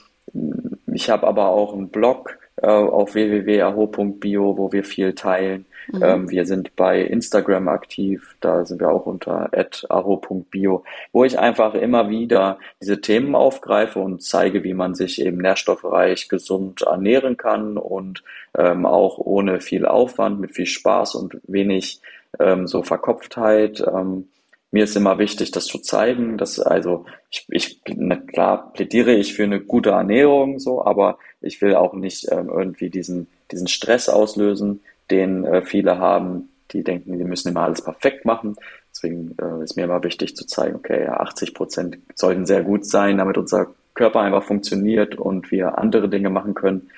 [0.88, 5.66] ich habe aber auch einen Blog äh, auf www.aho.bio, wo wir viel teilen.
[5.92, 6.04] Mhm.
[6.04, 9.50] Ähm, wir sind bei Instagram aktiv, da sind wir auch unter
[9.90, 15.38] @aho.bio, wo ich einfach immer wieder diese Themen aufgreife und zeige, wie man sich eben
[15.38, 18.24] nährstoffreich, gesund ernähren kann und
[18.58, 22.02] ähm, auch ohne viel Aufwand, mit viel Spaß und wenig
[22.40, 23.82] ähm, so Verkopftheit.
[23.82, 24.28] Ähm,
[24.72, 29.34] mir ist immer wichtig, das zu zeigen, dass also ich, ich na klar plädiere ich
[29.34, 34.10] für eine gute Ernährung so, aber ich will auch nicht ähm, irgendwie diesen diesen Stress
[34.10, 38.56] auslösen, den äh, viele haben, die denken, sie müssen immer alles perfekt machen.
[38.92, 42.86] Deswegen äh, ist mir immer wichtig zu zeigen, okay, ja, 80 Prozent sollten sehr gut
[42.86, 46.90] sein, damit unser Körper einfach funktioniert und wir andere Dinge machen können,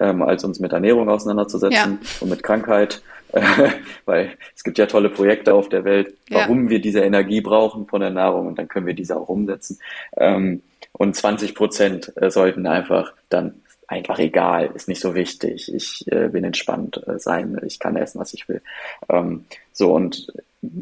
[0.00, 2.08] ähm, als uns mit Ernährung auseinanderzusetzen Ja.
[2.20, 3.02] und mit Krankheit.
[4.04, 6.40] Weil es gibt ja tolle Projekte auf der Welt, Ja.
[6.40, 9.78] warum wir diese Energie brauchen von der Nahrung und dann können wir diese auch umsetzen.
[10.16, 13.54] Ähm, und 20 Prozent äh, sollten einfach dann
[13.88, 15.72] einfach egal, ist nicht so wichtig.
[15.74, 18.62] Ich äh, bin entspannt äh, sein, ich kann essen, was ich will.
[19.08, 20.32] Ähm, so und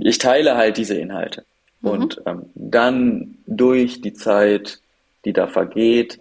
[0.01, 1.45] ich teile halt diese Inhalte.
[1.81, 1.89] Mhm.
[1.91, 4.79] Und ähm, dann durch die Zeit,
[5.25, 6.21] die da vergeht,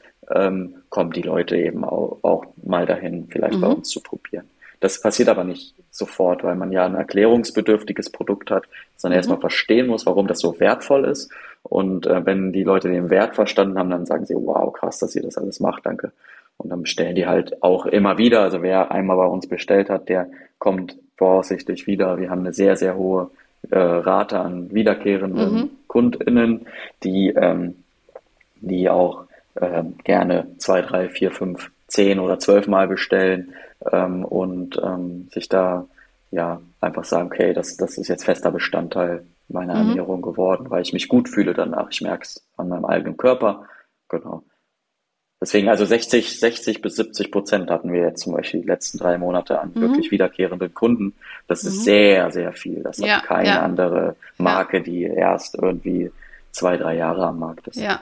[0.90, 3.74] kommen die Leute eben auch, auch mal dahin, vielleicht bei Mhm.
[3.74, 4.46] uns zu probieren.
[4.80, 8.64] Das passiert aber nicht sofort, weil man ja ein erklärungsbedürftiges Produkt hat,
[8.98, 9.20] sondern Mhm.
[9.20, 11.32] erstmal verstehen muss, warum das so wertvoll ist.
[11.64, 15.16] Und äh, wenn die Leute den Wert verstanden haben, dann sagen sie, wow, krass, dass
[15.16, 16.12] ihr das alles macht, danke.
[16.58, 18.42] Und dann bestellen die halt auch immer wieder.
[18.42, 20.28] Also wer einmal bei uns bestellt hat, der
[20.60, 22.20] kommt voraussichtlich wieder.
[22.20, 23.30] Wir haben eine sehr, sehr hohe
[23.70, 25.70] äh, Rate an wiederkehrenden Mhm.
[25.88, 26.68] KundInnen,
[27.04, 27.76] die, ähm,
[28.56, 29.26] die auch
[29.60, 33.54] ähm, gerne zwei, drei, vier, fünf, zehn oder zwölf Mal bestellen
[33.92, 35.88] ähm, und ähm, sich da
[36.32, 39.90] ja einfach sagen, okay, das, das ist jetzt fester Bestandteil meiner Mhm.
[39.90, 41.90] Ernährung geworden, weil ich mich gut fühle danach.
[41.92, 43.66] Ich merke es an meinem eigenen Körper.
[44.10, 44.44] Genau.
[45.42, 49.18] Deswegen also 60, 60 bis 70 Prozent hatten wir jetzt zum Beispiel die letzten drei
[49.18, 49.82] Monate an Mhm.
[49.82, 51.16] wirklich wiederkehrenden Kunden.
[51.48, 51.70] Das Mhm.
[51.70, 52.84] ist sehr, sehr viel.
[52.84, 53.62] Das Ja, hat keine ja.
[53.62, 56.12] andere Marke, die erst irgendwie
[56.52, 57.78] zwei, drei Jahre am Markt ist.
[57.78, 58.02] Ja,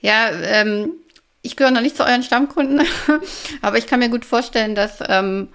[0.00, 0.92] ja ähm,
[1.42, 2.80] ich gehöre noch nicht zu euren Stammkunden,
[3.62, 5.48] aber ich kann mir gut vorstellen, dass, ähm,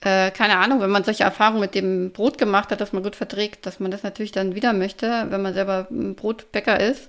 [0.00, 3.16] äh, keine Ahnung, wenn man solche Erfahrungen mit dem Brot gemacht hat, dass man gut
[3.16, 7.08] verträgt, dass man das natürlich dann wieder möchte, wenn man selber ein Brotbäcker ist.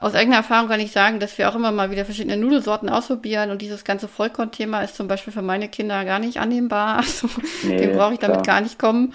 [0.00, 3.50] Aus eigener Erfahrung kann ich sagen, dass wir auch immer mal wieder verschiedene Nudelsorten ausprobieren
[3.50, 6.96] und dieses ganze Vollkornthema ist zum Beispiel für meine Kinder gar nicht annehmbar.
[7.04, 7.28] Also
[7.62, 8.58] Nee, dem brauche ich damit klar.
[8.58, 9.14] gar nicht kommen.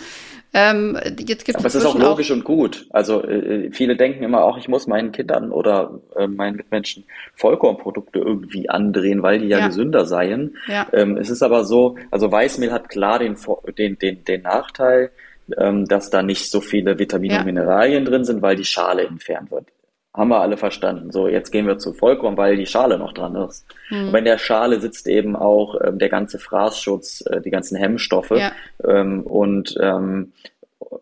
[0.54, 2.88] Ähm, jetzt gibt Aber es ist auch logisch und gut.
[2.90, 7.04] Also äh, viele denken immer auch, ich muss meinen Kindern oder äh, meinen Mitmenschen
[7.36, 9.68] Vollkornprodukte irgendwie andrehen, weil die ja, Ja.
[9.68, 10.56] gesünder seien.
[10.68, 10.88] Ja.
[10.92, 13.38] Ähm, es ist aber so, also Weißmehl hat klar den,
[13.78, 15.12] den, den, den Nachteil,
[15.58, 17.40] ähm, dass da nicht so viele Vitamine Ja.
[17.42, 19.66] und Mineralien drin sind, weil die Schale entfernt wird.
[20.14, 21.12] Haben wir alle verstanden.
[21.12, 23.66] So, jetzt gehen wir zu Vollkorn, weil die Schale noch dran ist.
[23.90, 24.10] Hm.
[24.10, 28.32] Aber in der Schale sitzt eben auch ähm, der ganze Fraßschutz, äh, die ganzen Hemmstoffe.
[28.32, 28.52] Ja.
[28.84, 30.34] Ähm, und, ähm,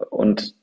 [0.10, 0.54] und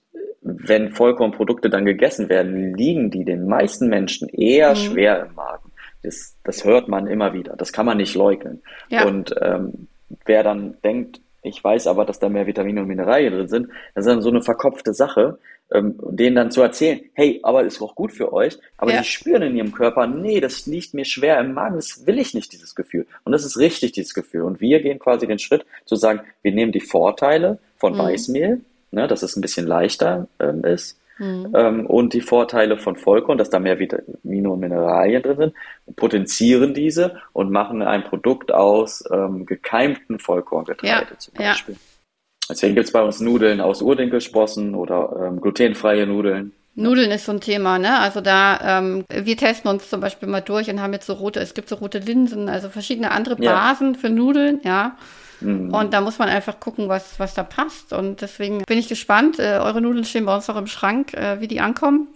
[0.43, 4.77] wenn Vollkornprodukte dann gegessen werden, liegen die den meisten Menschen eher Mhm.
[4.77, 5.73] schwer im Magen.
[6.03, 7.57] Das, das hört man immer wieder.
[7.57, 8.63] Das kann man nicht leugnen.
[8.91, 9.07] Ja.
[9.07, 9.89] Und ähm,
[10.27, 14.05] wer dann denkt, ich weiß aber, dass da mehr Vitamine und Mineralien drin sind, das
[14.05, 15.39] ist dann so eine verkopfte Sache,
[15.73, 18.99] ähm, denen dann zu erzählen, hey, aber ist auch gut für euch, aber Ja.
[19.01, 22.35] die spüren in ihrem Körper, nee, das liegt mir schwer im Magen, das will ich
[22.35, 23.07] nicht, dieses Gefühl.
[23.25, 24.43] Und das ist richtig, dieses Gefühl.
[24.43, 27.99] Und wir gehen quasi den Schritt zu sagen, wir nehmen die Vorteile von Mhm.
[27.99, 31.53] Weißmehl, ne, dass es ein bisschen leichter ähm, ist, Hm.
[31.55, 35.55] ähm, und die Vorteile von Vollkorn, dass da mehr Vitamine und Mineralien drin sind,
[35.95, 41.55] potenzieren diese und machen ein Produkt aus ähm, gekeimten Vollkorngetreide Ja, zum ja.
[42.49, 46.53] Deswegen gibt's bei uns Nudeln aus Urdinkelsprossen oder ähm, glutenfreie Nudeln.
[46.77, 47.99] Nudeln ist so ein Thema, ne?
[48.01, 51.41] Also da, ähm, wir testen uns zum Beispiel mal durch und haben jetzt so rote,
[51.41, 54.01] es gibt so rote Linsen, also verschiedene andere Basen ja.
[54.01, 54.97] für Nudeln, ja.
[55.41, 55.73] Mhm.
[55.73, 57.93] Und da muss man einfach gucken, was, was da passt.
[57.93, 59.39] Und deswegen bin ich gespannt.
[59.39, 62.09] Äh, eure Nudeln stehen bei uns auch im Schrank, äh, wie die ankommen.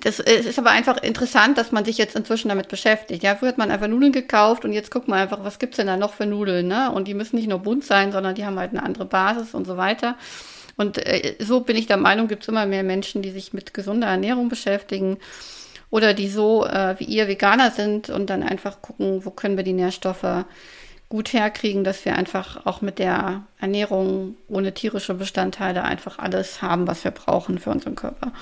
[0.00, 3.22] Das es ist aber einfach interessant, dass man sich jetzt inzwischen damit beschäftigt.
[3.22, 5.86] Ja, früher hat man einfach Nudeln gekauft und jetzt guckt man einfach, was gibt's denn
[5.86, 6.92] da noch für Nudeln, ne?
[6.92, 9.66] Und die müssen nicht nur bunt sein, sondern die haben halt eine andere Basis und
[9.66, 10.16] so weiter.
[10.76, 14.08] Und äh, so bin ich der Meinung, gibt's immer mehr Menschen, die sich mit gesunder
[14.08, 15.16] Ernährung beschäftigen
[15.90, 19.64] oder die so äh, wie ihr Veganer sind und dann einfach gucken, wo können wir
[19.64, 20.44] die Nährstoffe
[21.08, 26.86] gut herkriegen, dass wir einfach auch mit der Ernährung ohne tierische Bestandteile einfach alles haben,
[26.86, 28.32] was wir brauchen für unseren Körper.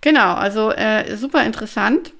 [0.00, 2.12] Genau, also äh, super interessant.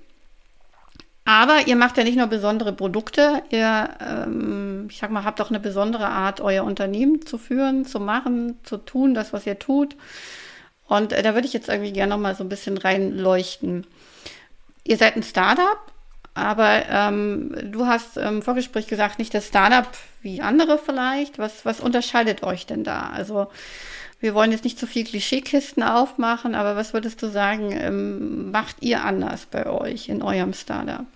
[1.24, 5.50] Aber ihr macht ja nicht nur besondere Produkte, ihr, ähm, ich sag mal, habt auch
[5.50, 9.94] eine besondere Art, euer Unternehmen zu führen, zu machen, zu tun, das, was ihr tut.
[10.86, 13.86] Und äh, da würde ich jetzt irgendwie gerne noch mal so ein bisschen reinleuchten.
[14.84, 15.78] Ihr seid ein Startup,
[16.32, 19.86] aber ähm, du hast im Vorgespräch gesagt, nicht das Startup
[20.22, 21.38] wie andere vielleicht.
[21.38, 23.10] Was, was unterscheidet euch denn da?
[23.10, 23.48] Also
[24.20, 28.82] wir wollen jetzt nicht zu viel Klischeekisten aufmachen, aber was würdest du sagen, ähm, macht
[28.82, 31.06] ihr anders bei euch in eurem Startup?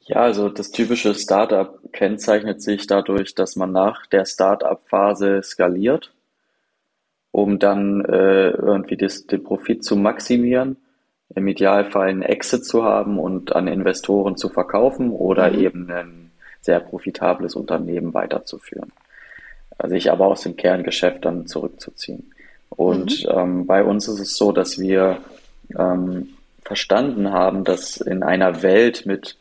[0.00, 6.12] Ja, also das typische Startup kennzeichnet sich dadurch, dass man nach der Startup-Phase skaliert,
[7.30, 10.76] um dann äh, irgendwie das, den Profit zu maximieren,
[11.34, 15.58] im Idealfall einen Exit zu haben und an Investoren zu verkaufen oder mhm.
[15.58, 18.92] eben ein sehr profitables Unternehmen weiterzuführen
[19.88, 22.32] sich aber aus dem Kerngeschäft dann zurückzuziehen.
[22.70, 23.30] Und mhm.
[23.30, 25.18] ähm, bei uns ist es so, dass wir
[25.78, 26.30] ähm,
[26.62, 29.36] verstanden haben, dass in einer Welt mit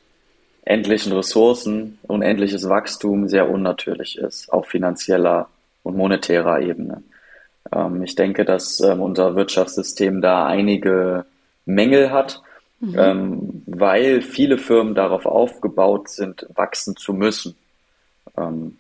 [0.64, 5.48] endlichen Ressourcen unendliches Wachstum sehr unnatürlich ist, auf finanzieller
[5.84, 7.04] und monetärer Ebene.
[7.74, 11.26] Ähm, ich denke, dass ähm, unser Wirtschaftssystem da einige
[11.66, 12.42] Mängel hat,
[12.80, 12.96] mhm.
[12.98, 17.56] ähm, weil viele Firmen darauf aufgebaut sind, wachsen zu müssen.
[18.38, 18.78] Ähm,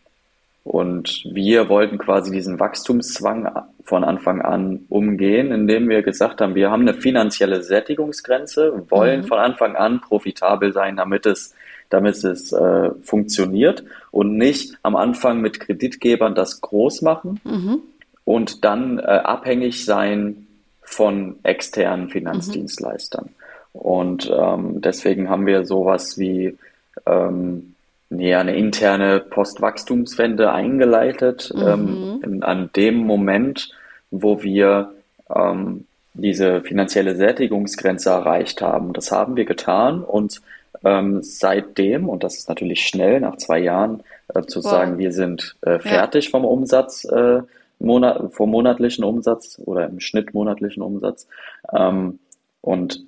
[0.63, 3.49] und wir wollten quasi diesen Wachstumszwang
[3.83, 9.25] von Anfang an umgehen, indem wir gesagt haben, wir haben eine finanzielle Sättigungsgrenze, wollen mhm.
[9.25, 11.55] von Anfang an profitabel sein, damit es,
[11.89, 17.79] damit es äh, funktioniert und nicht am Anfang mit Kreditgebern das groß machen mhm.
[18.23, 20.47] und dann äh, abhängig sein
[20.83, 23.25] von externen Finanzdienstleistern.
[23.25, 23.79] Mhm.
[23.79, 26.57] Und ähm, deswegen haben wir sowas wie
[27.05, 27.70] ähm,
[28.17, 31.67] ja, eine interne Postwachstumswende eingeleitet, mhm.
[31.67, 33.71] ähm, in, an dem Moment,
[34.11, 34.91] wo wir
[35.33, 38.93] ähm, diese finanzielle Sättigungsgrenze erreicht haben.
[38.93, 40.41] Das haben wir getan und
[40.83, 44.71] ähm, seitdem, und das ist natürlich schnell, nach zwei Jahren äh, zu wow.
[44.71, 46.31] sagen, wir sind äh, fertig ja.
[46.31, 47.41] vom Umsatz, äh,
[47.79, 51.27] Monat, vom monatlichen Umsatz oder im Schnitt monatlichen Umsatz.
[51.73, 52.19] Ähm,
[52.61, 53.03] und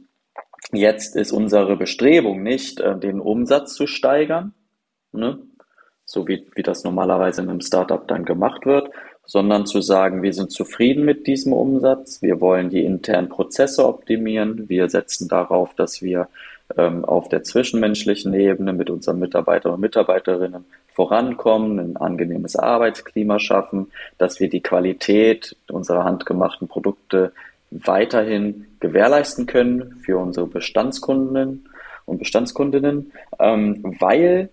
[0.72, 4.54] jetzt ist unsere Bestrebung nicht, äh, den Umsatz zu steigern,
[5.14, 5.40] ne?
[6.06, 8.90] so wie, wie das normalerweise in einem Startup dann gemacht wird,
[9.26, 14.68] sondern zu sagen, wir sind zufrieden mit diesem Umsatz, wir wollen die internen Prozesse optimieren,
[14.68, 16.28] wir setzen darauf, dass wir
[16.78, 23.92] ähm, auf der zwischenmenschlichen Ebene mit unseren Mitarbeitern und Mitarbeiterinnen vorankommen, ein angenehmes Arbeitsklima schaffen,
[24.18, 27.32] dass wir die Qualität unserer handgemachten Produkte
[27.72, 31.70] weiterhin gewährleisten können für unsere Bestandskunden
[32.06, 34.50] und Bestandskundinnen, ähm, weil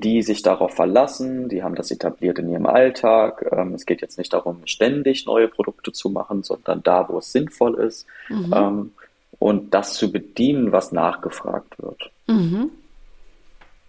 [0.00, 3.46] die sich darauf verlassen, die haben das etabliert in ihrem Alltag.
[3.52, 7.30] Ähm, es geht jetzt nicht darum, ständig neue Produkte zu machen, sondern da, wo es
[7.30, 8.52] sinnvoll ist mhm.
[8.54, 8.92] ähm,
[9.38, 12.10] und das zu bedienen, was nachgefragt wird.
[12.26, 12.70] Mhm.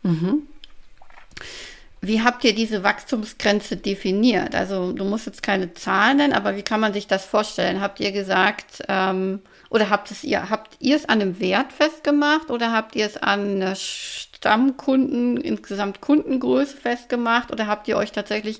[0.03, 0.47] Mhm.
[2.05, 4.53] Wie habt ihr diese Wachstumsgrenze definiert?
[4.53, 7.81] Also du musst jetzt keine Zahlen nennen, aber wie kann man sich das vorstellen?
[7.81, 12.51] Habt ihr gesagt, ähm, oder habt es ihr, habt ihr es an einem Wert festgemacht
[12.51, 18.59] oder habt ihr es an Stammkunden, insgesamt Kundengröße festgemacht oder habt ihr euch tatsächlich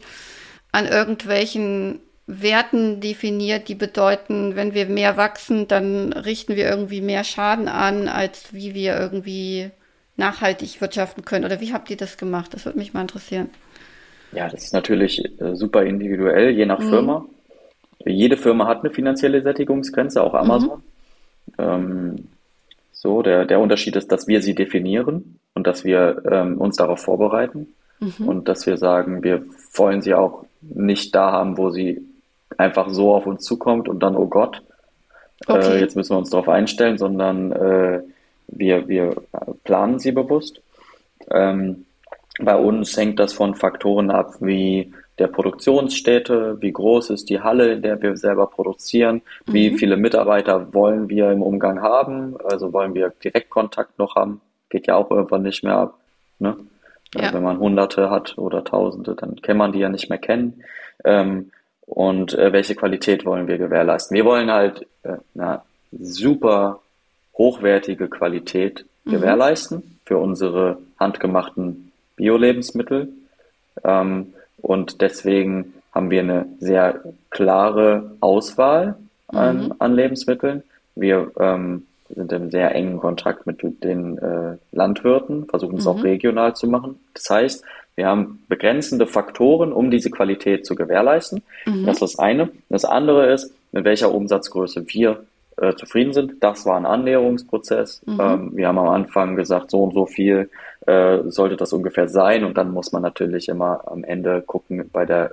[0.71, 7.23] an irgendwelchen Werten definiert, die bedeuten, wenn wir mehr wachsen, dann richten wir irgendwie mehr
[7.23, 9.69] Schaden an, als wie wir irgendwie
[10.17, 11.45] nachhaltig wirtschaften können?
[11.45, 12.53] Oder wie habt ihr das gemacht?
[12.53, 13.49] Das würde mich mal interessieren.
[14.31, 16.89] Ja, das ist natürlich äh, super individuell, je nach mhm.
[16.89, 17.25] Firma.
[18.05, 20.81] Jede Firma hat eine finanzielle Sättigungsgrenze, auch Amazon.
[21.47, 21.53] Mhm.
[21.57, 22.27] Ähm,
[22.91, 26.99] so, der, der Unterschied ist, dass wir sie definieren und dass wir ähm, uns darauf
[26.99, 27.67] vorbereiten
[27.99, 28.27] mhm.
[28.27, 32.05] und dass wir sagen, wir wollen sie auch nicht da haben, wo sie
[32.57, 34.61] einfach so auf uns zukommt und dann, oh Gott,
[35.47, 35.77] äh, okay.
[35.77, 38.01] äh, jetzt müssen wir uns darauf einstellen, sondern äh,
[38.47, 39.15] wir, wir
[39.63, 40.61] planen sie bewusst.
[41.31, 41.85] Ähm,
[42.39, 47.71] bei uns hängt das von Faktoren ab, wie der Produktionsstätte, wie groß ist die Halle,
[47.71, 49.77] in der wir selber produzieren, wie Mhm.
[49.77, 54.95] viele Mitarbeiter wollen wir im Umgang haben, also wollen wir Direktkontakt noch haben, geht ja
[54.95, 55.97] auch irgendwann nicht mehr ab.
[56.39, 56.57] Ne?
[57.15, 57.33] Ja.
[57.33, 60.61] Wenn man Hunderte hat oder Tausende, dann kann man die ja nicht mehr kennen.
[61.05, 61.51] Ähm,
[61.85, 64.15] und äh, welche Qualität wollen wir gewährleisten?
[64.15, 65.61] Wir wollen halt äh, eine
[65.97, 66.81] super
[67.37, 73.09] hochwertige Qualität gewährleisten für unsere handgemachten Bio-Lebensmittel.
[73.83, 78.95] Ähm, und deswegen haben wir eine sehr klare Auswahl
[79.27, 80.63] an, an Lebensmitteln.
[80.95, 86.55] Wir ähm, sind im sehr engen Kontakt mit den äh, Landwirten, versuchen es auch regional
[86.55, 86.99] zu machen.
[87.13, 87.63] Das heißt,
[87.95, 91.43] wir haben begrenzende Faktoren, um diese Qualität zu gewährleisten.
[91.85, 92.49] Das ist das eine.
[92.69, 95.23] Das andere ist, mit welcher Umsatzgröße wir
[95.57, 96.43] äh, zufrieden sind.
[96.43, 98.01] Das war ein Annäherungsprozess.
[98.19, 100.49] Ähm, wir haben am Anfang gesagt, so und so viel
[100.85, 102.43] äh, sollte das ungefähr sein.
[102.43, 105.31] Und dann muss man natürlich immer am Ende gucken bei der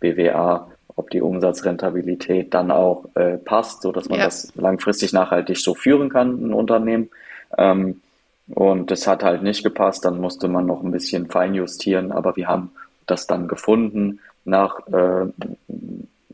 [0.00, 4.24] BWA, ob die Umsatzrentabilität dann auch äh, passt, so dass man Ja.
[4.26, 7.10] das langfristig nachhaltig so führen kann, ein Unternehmen.
[7.56, 8.00] Ähm,
[8.48, 12.46] und das hat halt nicht gepasst, dann musste man noch ein bisschen feinjustieren, aber wir
[12.46, 12.70] haben
[13.06, 15.32] das dann gefunden nach äh, einem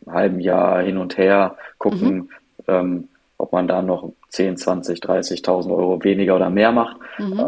[0.06, 2.30] halben Jahr hin und her, gucken,
[2.68, 6.96] ähm, ob man da noch 10, 20, 30.000 Euro weniger oder mehr macht.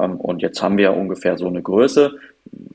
[0.03, 2.19] Ähm, und jetzt haben wir ungefähr so eine Größe.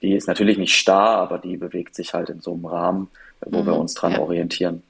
[0.01, 3.07] Die ist natürlich nicht starr, aber die bewegt sich halt in so einem Rahmen,
[3.45, 4.19] wo wir uns dran ja.
[4.19, 4.83] orientieren.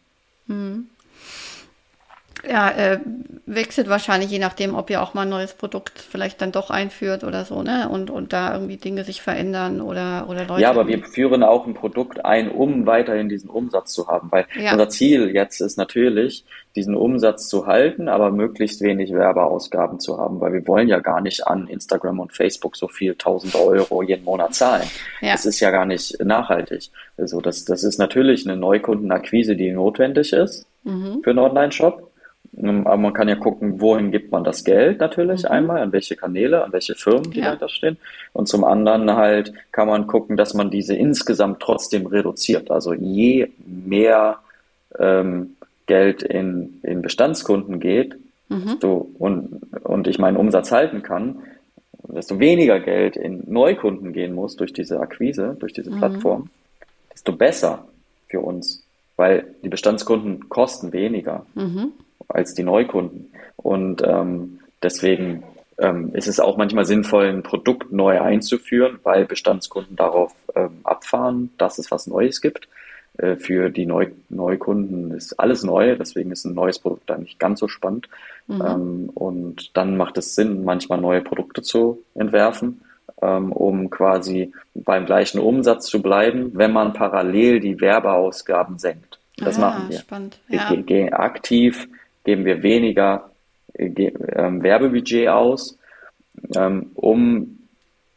[2.48, 3.00] Ja, äh,
[3.46, 7.24] wechselt wahrscheinlich je nachdem, ob ihr auch mal ein neues Produkt vielleicht dann doch einführt
[7.24, 7.90] oder so, ne?
[7.90, 10.62] Und, und da irgendwie Dinge sich verändern oder, oder Leute.
[10.62, 14.46] Ja, aber wir führen auch ein Produkt ein, um weiterhin diesen Umsatz zu haben, weil
[14.60, 14.72] Ja.
[14.74, 20.40] unser Ziel jetzt ist natürlich, diesen Umsatz zu halten, aber möglichst wenig Werbeausgaben zu haben,
[20.40, 24.24] weil wir wollen ja gar nicht an Instagram und Facebook so viel tausend Euro jeden
[24.24, 24.88] Monat zahlen.
[25.22, 25.32] Ja.
[25.32, 26.92] Das ist ja gar nicht nachhaltig.
[27.18, 31.20] Also das, das ist natürlich eine Neukundenakquise, die notwendig ist Mhm.
[31.24, 32.09] für einen Online-Shop.
[32.58, 36.16] Ähm, Aber man kann ja gucken, wohin gibt man das Geld natürlich einmal, an welche
[36.16, 37.44] Kanäle, an welche Firmen, die Mhm.
[37.44, 37.46] Ja.
[37.46, 37.98] dahinter stehen.
[38.34, 42.72] Und zum anderen halt kann man gucken, dass man diese insgesamt trotzdem reduziert.
[42.72, 44.40] Also je mehr
[44.98, 48.16] ähm, Geld in, in Bestandskunden geht,
[48.52, 48.66] Mhm.
[48.66, 51.44] desto, und, und ich meinen Umsatz halten kann,
[52.08, 56.50] desto weniger Geld in Neukunden gehen muss durch diese Akquise, durch diese Plattform,
[57.14, 57.86] desto besser
[58.28, 58.84] für uns,
[59.18, 61.92] weil die Bestandskunden kosten weniger Mhm.
[62.30, 63.32] Als die Neukunden.
[63.58, 65.44] Und ähm, deswegen
[65.78, 71.52] ähm, ist es auch manchmal sinnvoll, ein Produkt neu einzuführen, weil Bestandskunden darauf ähm, abfahren,
[71.58, 72.68] dass es was Neues gibt.
[73.18, 77.40] Äh, für die Neu Neukunden ist alles neu, deswegen ist ein neues Produkt dann nicht
[77.40, 78.08] ganz so spannend.
[78.50, 82.82] Ähm, und dann macht es Sinn, manchmal neue Produkte zu entwerfen,
[83.22, 89.20] ähm, um quasi beim gleichen Umsatz zu bleiben, wenn man parallel die Werbeausgaben senkt.
[89.38, 90.00] Das Ah, machen wir.
[90.00, 90.40] spannend.
[90.48, 90.70] Wir Ja.
[90.70, 91.88] ge- gehen aktiv,
[92.30, 93.32] geben wir weniger
[93.74, 95.80] äh, ähm, Werbebudget aus,
[96.56, 97.58] ähm, um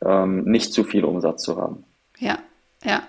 [0.05, 1.85] ähm, nicht zu viel Umsatz zu haben.
[2.19, 2.39] Ja,
[2.85, 3.03] ja.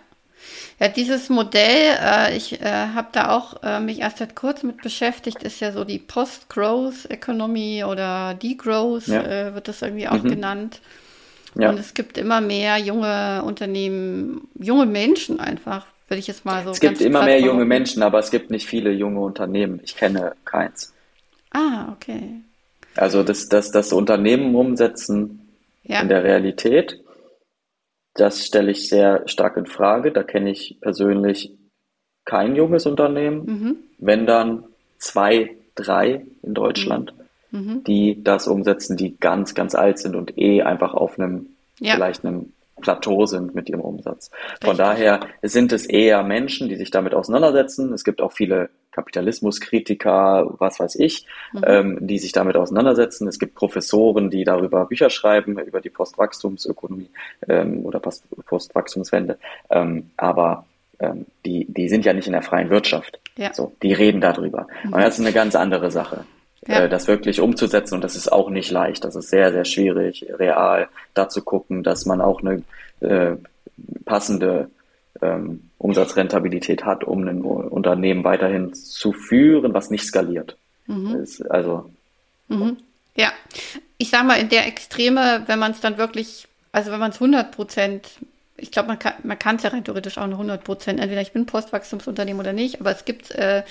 [0.80, 4.82] Ja, dieses Modell, äh, ich äh, habe da auch äh, mich erst seit kurzem mit
[4.82, 9.24] beschäftigt, ist ja so die Post-Growth-Economy oder Degrowth, Ja.
[9.24, 10.30] äh, wird das irgendwie auch Mhm.
[10.30, 10.82] genannt.
[11.60, 11.70] Ja.
[11.70, 16.72] Und es gibt immer mehr junge Unternehmen, junge Menschen einfach, würde ich jetzt mal so
[16.72, 17.66] Es gibt immer mehr junge.
[17.66, 19.80] Menschen, aber es gibt nicht viele junge Unternehmen.
[19.84, 20.93] Ich kenne keins.
[21.54, 22.42] Ah, okay.
[22.96, 25.40] Also das, das, das Unternehmen umsetzen
[25.84, 26.02] Ja.
[26.02, 27.00] in der Realität,
[28.16, 30.12] das stelle ich sehr stark in Frage.
[30.12, 31.52] Da kenne ich persönlich
[32.26, 33.46] kein junges Unternehmen.
[33.46, 33.76] Mhm.
[33.98, 34.66] wenn dann
[34.98, 37.14] zwei, drei in Deutschland,
[37.52, 37.84] Mhm.
[37.86, 41.48] die das umsetzen, die ganz, ganz alt sind und eh einfach auf einem,
[41.80, 41.94] Ja.
[41.96, 42.52] vielleicht einem
[42.84, 44.30] Plateau sind mit ihrem Umsatz.
[44.62, 44.78] Von Richtig.
[44.86, 47.92] daher sind es eher Menschen, die sich damit auseinandersetzen.
[47.94, 51.64] Es gibt auch viele Kapitalismuskritiker, was weiß ich, Mhm.
[51.66, 53.28] ähm, die sich damit auseinandersetzen.
[53.28, 57.10] Es gibt Professoren, die darüber Bücher schreiben, über die Postwachstumsökonomie
[57.48, 59.38] ähm, oder Post Postwachstumswende.
[59.70, 60.66] Ähm, aber
[61.00, 63.20] ähm, die, die sind ja nicht in der freien Wirtschaft.
[63.38, 63.54] Ja.
[63.54, 64.68] So, die reden darüber.
[64.84, 66.26] Und das ist eine ganz andere Sache.
[66.68, 66.84] Ja.
[66.84, 69.04] Äh, das wirklich umzusetzen und das ist auch nicht leicht.
[69.04, 72.64] Das ist sehr, sehr schwierig, real da zu gucken, dass man auch eine
[73.02, 73.36] äh,
[74.06, 74.70] passende
[75.22, 80.58] ähm, Umsatzrentabilität hat, um ein Unternehmen weiterhin zu führen, was nicht skaliert.
[80.88, 81.90] Das Ist, also,
[82.48, 82.78] Mhm.
[83.16, 83.32] Ja,
[83.98, 87.18] ich sag mal, in der Extreme, wenn man es dann wirklich, also wenn man es
[87.18, 88.10] 100 Prozent
[88.64, 91.00] ich glaube, man kann man kann es ja rein theoretisch auch nur 100 Prozent.
[91.00, 93.64] Entweder ich bin Postwachstumsunternehmen oder nicht, aber es gibt äh,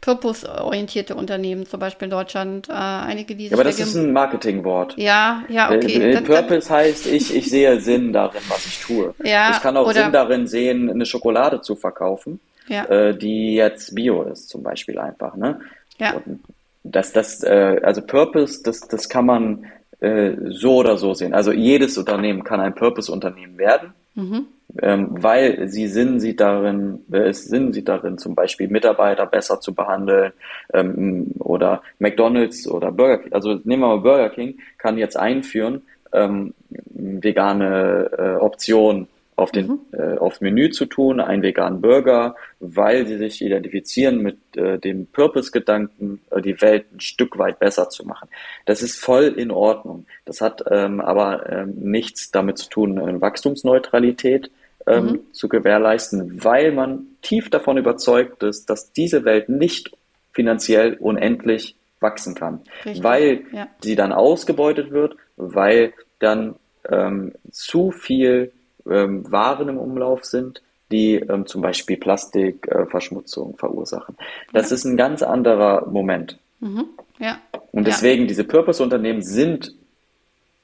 [0.00, 3.50] purpose-orientierte Unternehmen, zum Beispiel in Deutschland, äh, einige, die sich.
[3.50, 4.94] Ja, aber das ist ein Marketingwort.
[4.96, 6.00] Ja, ja, okay.
[6.00, 9.14] Äh, dann, Purpose dann, heißt, ich, ich sehe Sinn darin, was ich tue.
[9.22, 12.84] Ja, ich kann auch oder, Sinn darin sehen, eine Schokolade zu verkaufen, ja.
[12.86, 15.36] äh, die jetzt Bio ist, zum Beispiel einfach.
[15.36, 15.60] Ne?
[15.98, 16.14] Ja.
[16.14, 16.40] Und
[16.84, 19.66] das, das, äh, also Purpose, das, das kann man
[20.00, 21.34] äh, so oder so sehen.
[21.34, 24.46] Also jedes Unternehmen kann ein Purpose-Unternehmen werden, mhm.
[24.82, 29.60] ähm, weil sie Sinn sieht darin, äh, es Sinn sieht darin, zum Beispiel Mitarbeiter besser
[29.60, 30.32] zu behandeln
[30.74, 33.32] ähm, oder McDonald's oder Burger King.
[33.32, 36.54] Also nehmen wir mal Burger King, kann jetzt einführen ähm,
[36.90, 39.08] vegane äh, Optionen
[39.38, 39.80] auf den, mhm.
[39.92, 45.06] äh, aufs Menü zu tun, einen veganen Burger, weil sie sich identifizieren mit äh, dem
[45.06, 48.28] Purpose-Gedanken, äh, die Welt ein Stück weit besser zu machen.
[48.66, 50.06] Das ist voll in Ordnung.
[50.24, 54.50] Das hat ähm, aber ähm, nichts damit zu tun, eine Wachstumsneutralität
[54.88, 55.20] ähm, mhm.
[55.32, 59.96] zu gewährleisten, weil man tief davon überzeugt ist, dass diese Welt nicht
[60.32, 63.04] finanziell unendlich wachsen kann, Richtig.
[63.04, 63.68] weil ja.
[63.82, 66.56] sie dann ausgebeutet wird, weil dann
[66.88, 68.52] ähm, zu viel
[68.90, 74.16] ähm, Waren im Umlauf sind, die ähm, zum Beispiel Plastikverschmutzung äh, verursachen.
[74.52, 74.74] Das ja.
[74.74, 76.38] ist ein ganz anderer Moment.
[76.60, 76.86] Mhm.
[77.18, 77.38] Ja.
[77.72, 78.28] Und deswegen, ja.
[78.28, 79.74] diese Purpose-Unternehmen sind,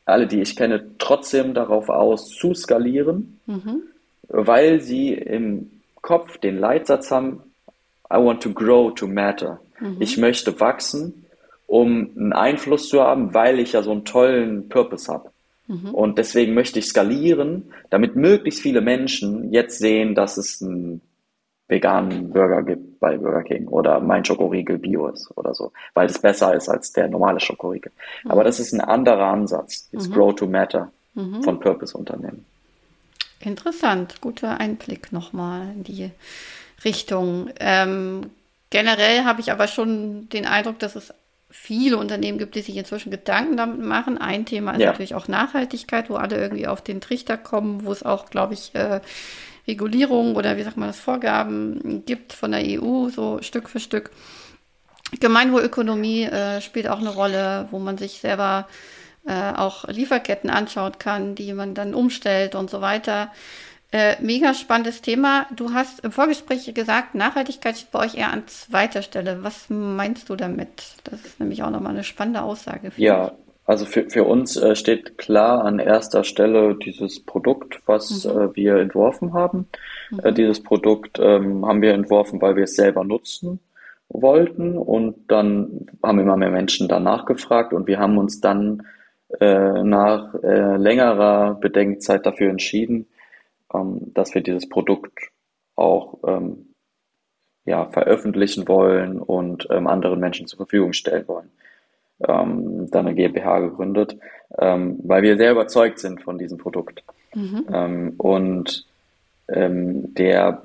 [0.06, 3.82] alle, die ich kenne, trotzdem darauf aus, zu skalieren, mhm.
[4.28, 5.70] weil sie im
[6.00, 7.42] Kopf den Leitsatz haben,
[8.12, 9.60] I want to grow to matter.
[9.80, 9.96] Mhm.
[10.00, 11.26] Ich möchte wachsen,
[11.66, 15.30] um einen Einfluss zu haben, weil ich ja so einen tollen Purpose habe.
[15.66, 15.94] Mhm.
[15.94, 21.00] Und deswegen möchte ich skalieren, damit möglichst viele Menschen jetzt sehen, dass es einen
[21.68, 26.18] veganen Burger gibt bei Burger King oder mein Schokoriegel Bio ist oder so, weil es
[26.18, 27.92] besser ist als der normale Schokoriegel.
[28.24, 28.30] Mhm.
[28.30, 30.12] Aber das ist ein anderer Ansatz, das mhm.
[30.12, 31.42] Grow to Matter mhm.
[31.42, 32.44] von Purpose-Unternehmen.
[33.40, 36.10] Interessant, guter Einblick nochmal in die
[36.84, 37.50] Richtung.
[37.60, 38.30] Ähm,
[38.70, 41.14] generell habe ich aber schon den Eindruck, dass es
[41.56, 44.18] viele Unternehmen gibt, die sich inzwischen Gedanken damit machen.
[44.18, 44.90] Ein Thema ist ja.
[44.90, 48.74] natürlich auch Nachhaltigkeit, wo alle irgendwie auf den Trichter kommen, wo es auch, glaube ich,
[48.74, 49.00] äh,
[49.66, 54.10] Regulierungen oder wie sagt man das, Vorgaben gibt von der EU, so Stück für Stück.
[55.20, 58.68] Gemeinwohlökonomie äh, spielt auch eine Rolle, wo man sich selber
[59.26, 63.32] äh, auch Lieferketten anschauen kann, die man dann umstellt und so weiter.
[63.94, 65.46] Äh, mega spannendes Thema.
[65.54, 69.44] Du hast im Vorgespräch gesagt, Nachhaltigkeit steht bei euch eher an zweiter Stelle.
[69.44, 70.96] Was meinst du damit?
[71.04, 72.90] Das ist nämlich auch nochmal eine spannende Aussage.
[72.96, 73.30] Ja,
[73.66, 78.30] also für, für uns äh, steht klar an erster Stelle dieses Produkt, was mhm.
[78.32, 79.68] äh, wir entworfen haben.
[80.10, 80.20] Mhm.
[80.24, 83.60] Äh, dieses Produkt ähm, haben wir entworfen, weil wir es selber nutzen
[84.08, 88.88] wollten und dann haben immer mehr Menschen danach gefragt und wir haben uns dann
[89.38, 93.06] äh, nach äh, längerer Bedenkzeit dafür entschieden,
[94.14, 95.30] dass wir dieses Produkt
[95.76, 96.74] auch ähm,
[97.64, 101.50] ja, veröffentlichen wollen und ähm, anderen Menschen zur Verfügung stellen wollen.
[102.26, 104.16] Ähm, dann eine GmbH gegründet,
[104.58, 107.02] ähm, weil wir sehr überzeugt sind von diesem Produkt.
[107.34, 107.66] Mhm.
[107.72, 108.86] Ähm, und
[109.48, 110.62] ähm, der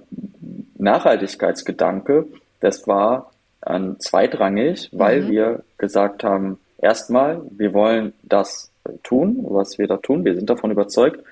[0.78, 2.28] Nachhaltigkeitsgedanke,
[2.60, 3.32] das war
[3.62, 5.30] an zweitrangig, weil mhm.
[5.30, 8.72] wir gesagt haben, erstmal, wir wollen das
[9.04, 11.24] tun, was wir da tun, wir sind davon überzeugt,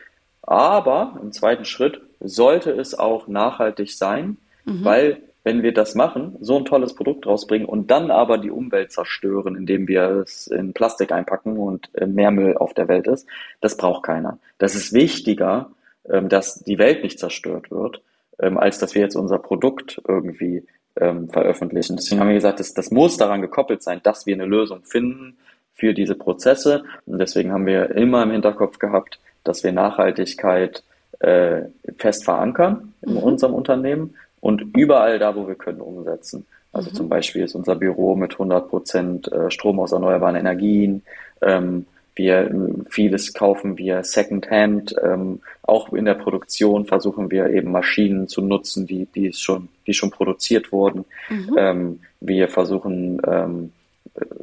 [0.47, 4.83] aber im zweiten Schritt sollte es auch nachhaltig sein, mhm.
[4.83, 8.91] weil wenn wir das machen, so ein tolles Produkt rausbringen und dann aber die Umwelt
[8.91, 13.27] zerstören, indem wir es in Plastik einpacken und äh, mehr Müll auf der Welt ist,
[13.61, 14.39] das braucht keiner.
[14.57, 15.69] Das ist wichtiger,
[16.09, 18.01] ähm, dass die Welt nicht zerstört wird,
[18.39, 21.95] ähm, als dass wir jetzt unser Produkt irgendwie ähm, veröffentlichen.
[21.97, 25.37] Deswegen haben wir gesagt, das, das muss daran gekoppelt sein, dass wir eine Lösung finden
[25.78, 26.84] für diese Prozesse.
[27.05, 30.84] Und deswegen haben wir immer im Hinterkopf gehabt, dass wir Nachhaltigkeit
[31.19, 31.61] äh,
[31.97, 33.19] fest verankern in mhm.
[33.19, 36.45] unserem Unternehmen und überall da, wo wir können, umsetzen.
[36.73, 36.95] Also mhm.
[36.95, 41.03] zum Beispiel ist unser Büro mit 100 Prozent äh, Strom aus erneuerbaren Energien.
[41.41, 42.51] Ähm, wir
[42.89, 44.95] vieles kaufen wir Secondhand.
[45.03, 49.93] Ähm, auch in der Produktion versuchen wir eben Maschinen zu nutzen, die die schon die
[49.93, 51.05] schon produziert wurden.
[51.30, 51.55] Mhm.
[51.57, 53.71] Ähm, wir versuchen ähm,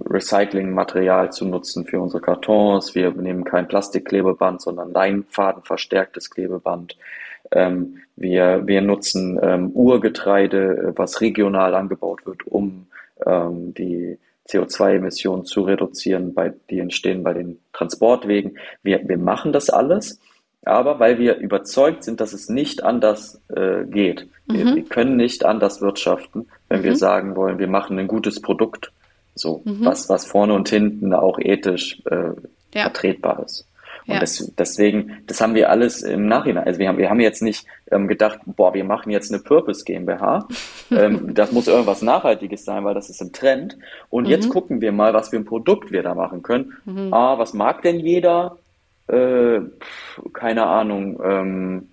[0.09, 2.95] Recyclingmaterial zu nutzen für unsere Kartons.
[2.95, 6.97] Wir nehmen kein Plastikklebeband, sondern Leinfaden verstärktes Klebeband.
[7.51, 12.87] Ähm, wir, wir nutzen ähm, Urgetreide, was regional angebaut wird, um
[13.27, 14.19] ähm, die
[14.49, 18.59] CO2-Emissionen zu reduzieren, bei, die entstehen bei den Transportwegen.
[18.83, 20.21] Wir, wir machen das alles,
[20.65, 24.29] aber weil wir überzeugt sind, dass es nicht anders äh, geht.
[24.47, 24.55] Mhm.
[24.55, 26.85] Wir, wir, können nicht anders wirtschaften, wenn mhm.
[26.85, 28.93] wir sagen wollen, wir machen ein gutes Produkt
[29.35, 29.85] so, mhm.
[29.85, 32.31] was, was vorne und hinten auch ethisch äh,
[32.75, 32.83] ja.
[32.83, 33.67] vertretbar ist.
[34.07, 36.67] Und das, deswegen, das haben wir alles im Nachhinein.
[36.67, 39.85] Also wir haben, wir haben jetzt nicht ähm, gedacht, boah, wir machen jetzt eine Purpose
[39.85, 40.47] GmbH.
[40.91, 43.79] ähm, das muss irgendwas Nachhaltiges sein, weil das ist im Trend.
[44.11, 44.31] Und mhm.
[44.31, 46.75] jetzt gucken wir mal, was für ein Produkt wir da machen können.
[46.85, 47.15] Mhm.
[47.15, 48.59] Ah, was mag denn jeder?
[49.07, 49.61] Äh,
[50.35, 51.21] keine Ahnung.
[51.25, 51.89] Ähm,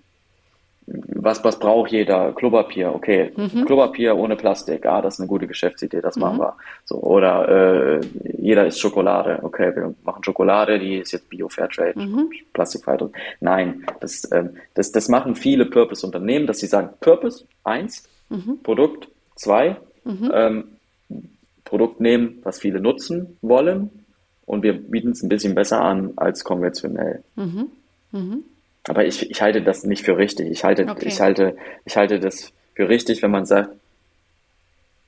[0.86, 2.32] was, was braucht jeder?
[2.32, 3.32] Klopapier, okay.
[3.36, 3.64] Mhm.
[3.64, 6.42] Klopapier ohne Plastik, ah, das ist eine gute Geschäftsidee, das machen mhm.
[6.42, 6.56] wir.
[6.84, 8.00] So, oder äh,
[8.38, 12.30] jeder isst Schokolade, okay, wir machen Schokolade, die ist jetzt Bio-Fairtrade, mhm.
[12.52, 12.98] plastikfrei.
[13.40, 18.58] Nein, das, ähm, das, das machen viele Purpose-Unternehmen, dass sie sagen, Purpose, eins, mhm.
[18.62, 20.32] Produkt, zwei, mhm.
[20.34, 20.64] ähm,
[21.64, 23.90] Produkt nehmen, was viele nutzen wollen
[24.46, 27.22] und wir bieten es ein bisschen besser an als konventionell.
[27.36, 27.68] Mhm.
[28.88, 30.50] Aber ich, ich halte das nicht für richtig.
[30.50, 31.06] Ich halte, okay.
[31.08, 33.70] ich halte, ich halte das für richtig, wenn man sagt,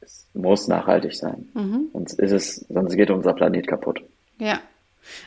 [0.00, 1.48] es muss nachhaltig sein.
[1.54, 1.88] Mhm.
[1.92, 4.02] Sonst ist es, sonst geht unser Planet kaputt.
[4.38, 4.60] Ja.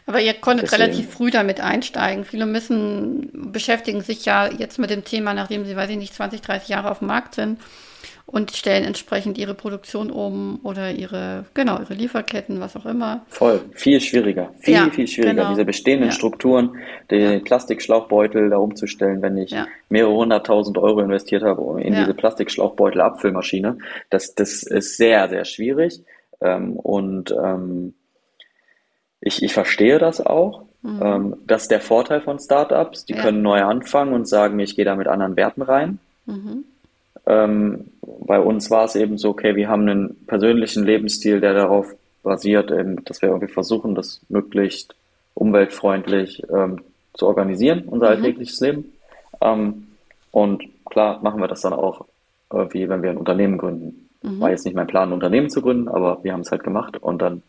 [0.05, 0.83] Aber ihr konntet Deswegen.
[0.83, 2.25] relativ früh damit einsteigen.
[2.25, 6.41] Viele müssen, beschäftigen sich ja jetzt mit dem Thema, nachdem sie, weiß ich nicht, 20,
[6.41, 7.59] 30 Jahre auf dem Markt sind
[8.27, 13.25] und stellen entsprechend ihre Produktion um oder ihre, genau, ihre Lieferketten, was auch immer.
[13.29, 15.49] Voll, viel schwieriger, viel, ja, viel schwieriger, genau.
[15.49, 16.13] diese bestehenden ja.
[16.13, 16.75] Strukturen,
[17.09, 17.39] den ja.
[17.39, 19.55] Plastikschlauchbeutel da umzustellen, wenn ich
[19.89, 23.77] mehrere hunderttausend Euro investiert habe in diese Plastikschlauchbeutel-Abfüllmaschine.
[24.09, 26.01] Das, das ist sehr, sehr schwierig.
[26.41, 27.93] Ähm, und ähm,
[29.21, 30.65] ich, ich verstehe das auch.
[30.81, 31.01] Mhm.
[31.01, 33.05] Ähm, das ist der Vorteil von Startups.
[33.05, 35.99] Die können neu anfangen und sagen, ich gehe da mit anderen Werten rein.
[36.25, 36.65] Mhm.
[38.25, 41.93] Bei uns war es eben so, okay, wir haben einen persönlichen Lebensstil, der darauf
[42.23, 44.95] basiert, eben, dass wir irgendwie versuchen, das möglichst
[45.33, 46.81] umweltfreundlich ähm,
[47.13, 48.15] zu organisieren, unser mhm.
[48.15, 48.93] alltägliches Leben.
[49.41, 49.87] Ähm,
[50.31, 52.05] und klar machen wir das dann auch,
[52.51, 54.09] äh, wie wenn wir ein Unternehmen gründen.
[54.21, 54.39] Mhm.
[54.39, 56.97] War jetzt nicht mein Plan, ein Unternehmen zu gründen, aber wir haben es halt gemacht
[56.97, 57.43] und dann,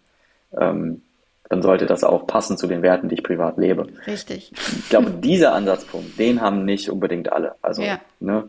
[0.58, 1.02] ähm,
[1.48, 3.86] dann sollte das auch passen zu den Werten, die ich privat lebe.
[4.06, 4.52] Richtig.
[4.52, 7.54] Ich glaube, dieser Ansatzpunkt, den haben nicht unbedingt alle.
[7.62, 8.00] Also, ja.
[8.20, 8.48] ne,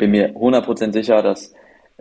[0.00, 1.52] bin mir 100% sicher, dass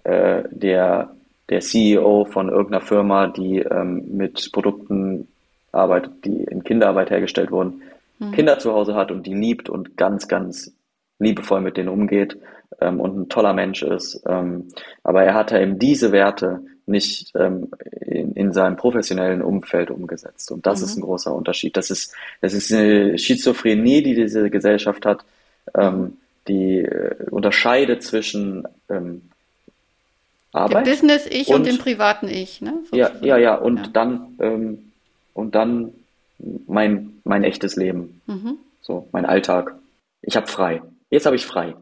[0.05, 1.11] äh, der,
[1.49, 5.27] der CEO von irgendeiner Firma, die ähm, mit Produkten
[5.73, 7.81] arbeitet, die in Kinderarbeit hergestellt wurden,
[8.17, 8.31] mhm.
[8.31, 10.73] Kinder zu Hause hat und die liebt und ganz, ganz
[11.19, 12.37] liebevoll mit denen umgeht
[12.79, 14.23] ähm, und ein toller Mensch ist.
[14.25, 14.69] Ähm,
[15.03, 17.67] aber er hat eben diese Werte nicht ähm,
[18.01, 20.53] in, in seinem professionellen Umfeld umgesetzt.
[20.53, 20.85] Und das mhm.
[20.85, 21.75] ist ein großer Unterschied.
[21.75, 25.25] Das ist, das ist eine Schizophrenie, die diese Gesellschaft hat.
[25.77, 26.13] Ähm,
[26.49, 29.29] die äh, unterscheidet zwischen ähm,
[30.51, 30.85] Arbeit.
[30.85, 32.73] Dem Business-Ich und, und, dem privaten Ich, ne?
[32.91, 33.87] Ja, ja, ja, und ja.
[33.93, 34.91] dann ähm,
[35.33, 35.93] und dann
[36.67, 38.21] mein, mein echtes Leben.
[38.27, 38.57] Mhm.
[38.81, 39.75] So, mein Alltag.
[40.21, 40.81] Ich habe frei.
[41.09, 41.75] Jetzt habe ich frei.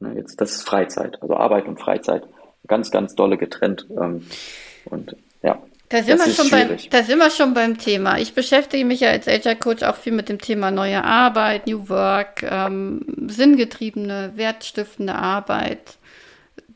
[0.00, 1.20] Ne, jetzt, das ist Freizeit.
[1.22, 2.24] Also Arbeit und Freizeit.
[2.66, 3.86] Ganz, ganz dolle getrennt.
[3.90, 4.26] Ähm,
[4.86, 5.58] und ja.
[5.94, 8.18] Da sind, wir schon beim, da sind wir schon beim Thema.
[8.18, 11.88] Ich beschäftige mich ja als Agile Coach auch viel mit dem Thema neue Arbeit, New
[11.88, 15.98] Work, ähm, sinngetriebene, wertstiftende Arbeit.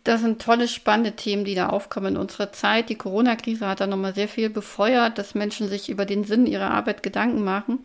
[0.05, 2.91] Das sind tolle, spannende Themen, die da aufkommen in unserer Zeit.
[2.91, 6.71] Die Corona-Krise hat da nochmal sehr viel befeuert, dass Menschen sich über den Sinn ihrer
[6.71, 7.81] Arbeit Gedanken machen.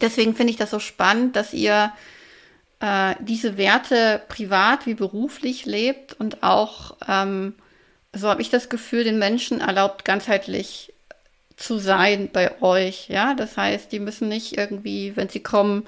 [0.00, 1.92] Deswegen finde ich das so spannend, dass ihr
[2.80, 7.54] äh, diese Werte privat wie beruflich lebt und auch ähm,
[8.16, 10.92] so habe ich das Gefühl, den Menschen erlaubt ganzheitlich
[11.56, 13.08] zu sein bei euch.
[13.08, 15.86] Ja, das heißt, die müssen nicht irgendwie, wenn sie kommen,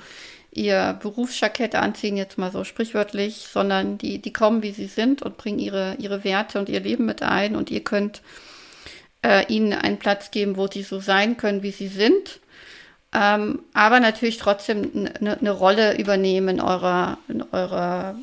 [0.50, 5.36] ihr Berufsjackett anziehen, jetzt mal so sprichwörtlich, sondern die, die kommen, wie sie sind und
[5.36, 8.22] bringen ihre, ihre Werte und ihr Leben mit ein und ihr könnt
[9.22, 12.40] äh, ihnen einen Platz geben, wo sie so sein können, wie sie sind.
[13.14, 18.14] Ähm, aber natürlich trotzdem eine ne Rolle übernehmen in eurer, in eurer,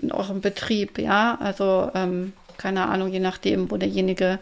[0.00, 1.38] in eurem Betrieb, ja.
[1.40, 2.32] Also ähm,
[2.62, 4.38] keine Ahnung, je nachdem, wo derjenige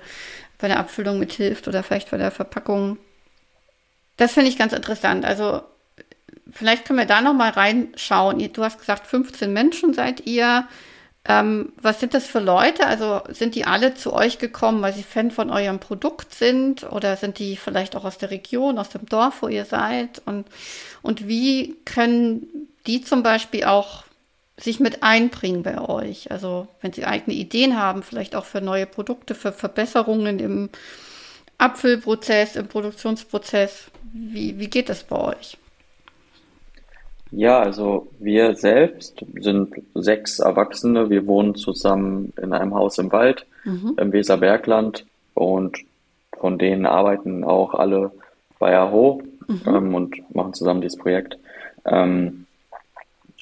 [0.59, 2.99] bei der Abfüllung mithilft oder vielleicht bei der Verpackung.
[4.19, 5.25] Das finde ich ganz interessant.
[5.25, 5.63] Also
[6.53, 8.53] vielleicht können wir da noch mal reinschauen.
[8.53, 10.67] Du hast gesagt, 15 Menschen seid ihr.
[11.25, 12.87] Ähm, was sind das für Leute?
[12.87, 16.85] Also sind die alle zu euch gekommen, weil sie Fan von eurem Produkt sind?
[16.93, 20.21] Oder sind die vielleicht auch aus der Region, aus dem Dorf, wo ihr seid?
[20.27, 20.47] Und,
[21.01, 24.05] und wie können die zum Beispiel auch
[24.63, 26.31] sich mit einbringen bei euch.
[26.31, 30.71] Also wenn Sie eigene Ideen haben, vielleicht auch für neue Produkte, für Verbesserungen im
[31.59, 33.91] Abfüllprozess, im Produktionsprozess.
[34.13, 35.59] Wie, wie geht das bei euch?
[37.33, 41.11] Ja, also wir selbst sind sechs Erwachsene.
[41.11, 43.95] Wir wohnen zusammen in einem Haus im Wald mhm.
[43.99, 45.79] im Weserbergland und
[46.39, 48.11] von denen arbeiten auch alle
[48.59, 49.61] bei Aho mhm.
[49.67, 51.39] ähm, und machen zusammen dieses Projekt.
[51.85, 52.47] Ähm,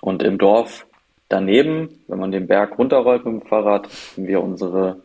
[0.01, 0.87] und im Dorf
[1.29, 4.97] Daneben, wenn man den Berg runterrollt mit dem Fahrrad, haben wir unsere,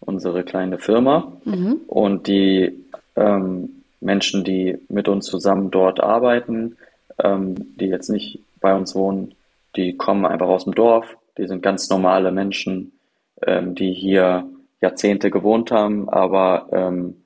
[0.00, 1.32] unsere kleine Firma.
[1.44, 1.80] Mhm.
[1.86, 2.84] Und die,
[3.16, 6.76] ähm, Menschen, die mit uns zusammen dort arbeiten,
[7.22, 9.34] ähm, die jetzt nicht bei uns wohnen,
[9.76, 12.92] die kommen einfach aus dem Dorf, die sind ganz normale Menschen,
[13.46, 14.44] ähm, die hier
[14.80, 17.22] Jahrzehnte gewohnt haben, aber ähm,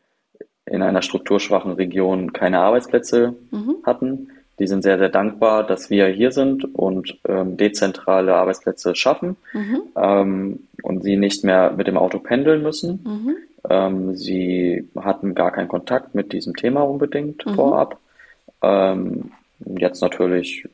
[0.66, 3.76] in einer strukturschwachen Region keine Arbeitsplätze mhm.
[3.84, 4.28] hatten.
[4.58, 9.82] Die sind sehr, sehr dankbar, dass wir hier sind und ähm, dezentrale Arbeitsplätze schaffen mhm.
[9.96, 13.04] ähm, und sie nicht mehr mit dem Auto pendeln müssen.
[13.04, 13.36] Mhm.
[13.68, 17.54] Ähm, sie hatten gar keinen Kontakt mit diesem Thema unbedingt mhm.
[17.54, 17.98] vorab.
[18.62, 19.32] Ähm,
[19.76, 20.66] jetzt natürlich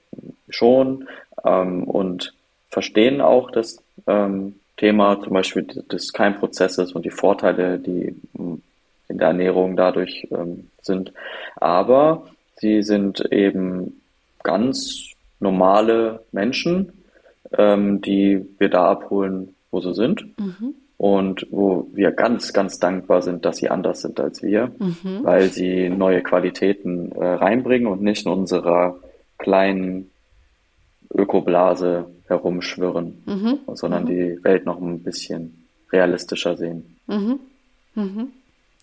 [0.49, 1.09] schon
[1.45, 2.35] ähm, und
[2.69, 9.29] verstehen auch das ähm, Thema zum Beispiel des Keimprozesses und die Vorteile, die in der
[9.29, 10.27] Ernährung dadurch
[10.81, 11.13] sind.
[11.57, 12.27] Aber
[12.63, 14.01] sie sind eben
[14.45, 15.11] ganz
[15.41, 16.93] normale Menschen,
[17.59, 20.25] ähm, die wir da abholen, wo sie sind.
[20.39, 20.75] Mhm.
[20.97, 25.25] Und wo wir ganz, ganz dankbar sind, dass sie anders sind als wir, mhm.
[25.25, 29.01] weil sie neue Qualitäten äh, reinbringen und nicht in unserer
[29.37, 30.13] kleinen
[31.13, 33.59] Ökoblase herumschwirren, mhm.
[33.75, 34.07] sondern mhm.
[34.07, 36.97] die Welt noch ein bisschen realistischer sehen.
[37.09, 37.41] Mhm.
[37.97, 38.29] Mhm.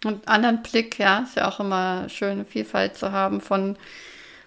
[0.06, 3.78] Und anderen Blick, ja, ist ja auch immer schön, Vielfalt zu haben von,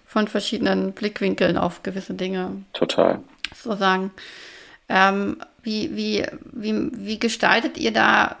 [0.05, 2.63] von verschiedenen Blickwinkeln auf gewisse Dinge.
[2.73, 3.19] Total.
[3.55, 4.11] So sagen.
[4.89, 8.37] Ähm, wie, wie, wie, wie gestaltet ihr da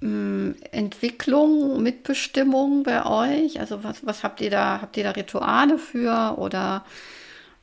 [0.00, 3.58] mh, hm, Entwicklung, Mitbestimmung bei euch?
[3.58, 4.80] Also was, was habt ihr da?
[4.80, 6.84] Habt ihr da Rituale für oder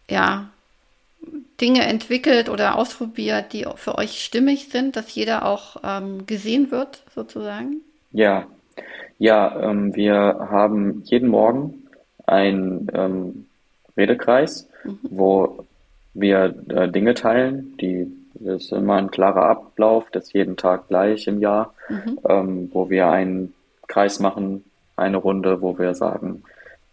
[0.10, 0.50] ja,
[1.62, 7.04] Dinge entwickelt oder ausprobiert, die für euch stimmig sind, dass jeder auch ähm, gesehen wird,
[7.16, 7.82] sozusagen?
[8.12, 8.48] Ja,
[9.18, 10.16] ja, ähm, wir
[10.50, 11.88] haben jeden Morgen
[12.26, 13.46] einen ähm,
[13.98, 15.00] Redekreis, mhm.
[15.04, 15.66] wo
[16.14, 20.88] wir äh, Dinge teilen, die das ist immer ein klarer Ablauf, das ist jeden Tag
[20.88, 22.20] gleich im Jahr, mhm.
[22.28, 23.54] ähm, wo wir einen
[23.88, 24.64] Kreis machen,
[24.96, 26.44] eine Runde, wo wir sagen,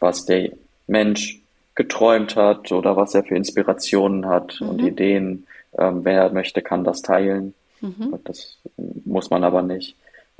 [0.00, 0.50] was der
[0.86, 1.40] Mensch
[1.74, 4.68] geträumt hat oder was er für Inspirationen hat mhm.
[4.68, 5.46] und Ideen.
[5.78, 7.54] Ähm, wer möchte, kann das teilen.
[7.80, 8.18] Mhm.
[8.24, 8.58] Das
[9.04, 9.96] muss man aber nicht.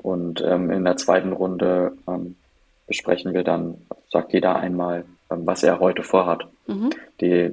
[0.07, 2.37] Und ähm, in der zweiten Runde ähm,
[2.87, 3.75] besprechen wir dann,
[4.09, 6.47] sagt jeder einmal, ähm, was er heute vorhat.
[6.69, 6.91] Mhm.
[7.21, 7.51] Die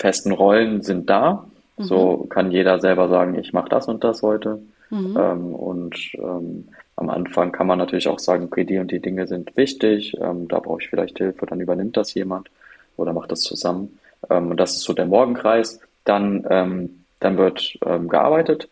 [0.00, 1.46] festen Rollen sind da.
[1.76, 1.84] Mhm.
[1.84, 4.60] So kann jeder selber sagen, ich mache das und das heute.
[4.90, 5.16] Mhm.
[5.16, 9.28] Ähm, und ähm, am Anfang kann man natürlich auch sagen, okay, die und die Dinge
[9.28, 12.50] sind wichtig, ähm, da brauche ich vielleicht Hilfe, dann übernimmt das jemand
[12.96, 14.00] oder macht das zusammen.
[14.28, 15.78] Ähm, und das ist so der Morgenkreis.
[16.04, 18.68] Dann, ähm, dann wird gearbeitet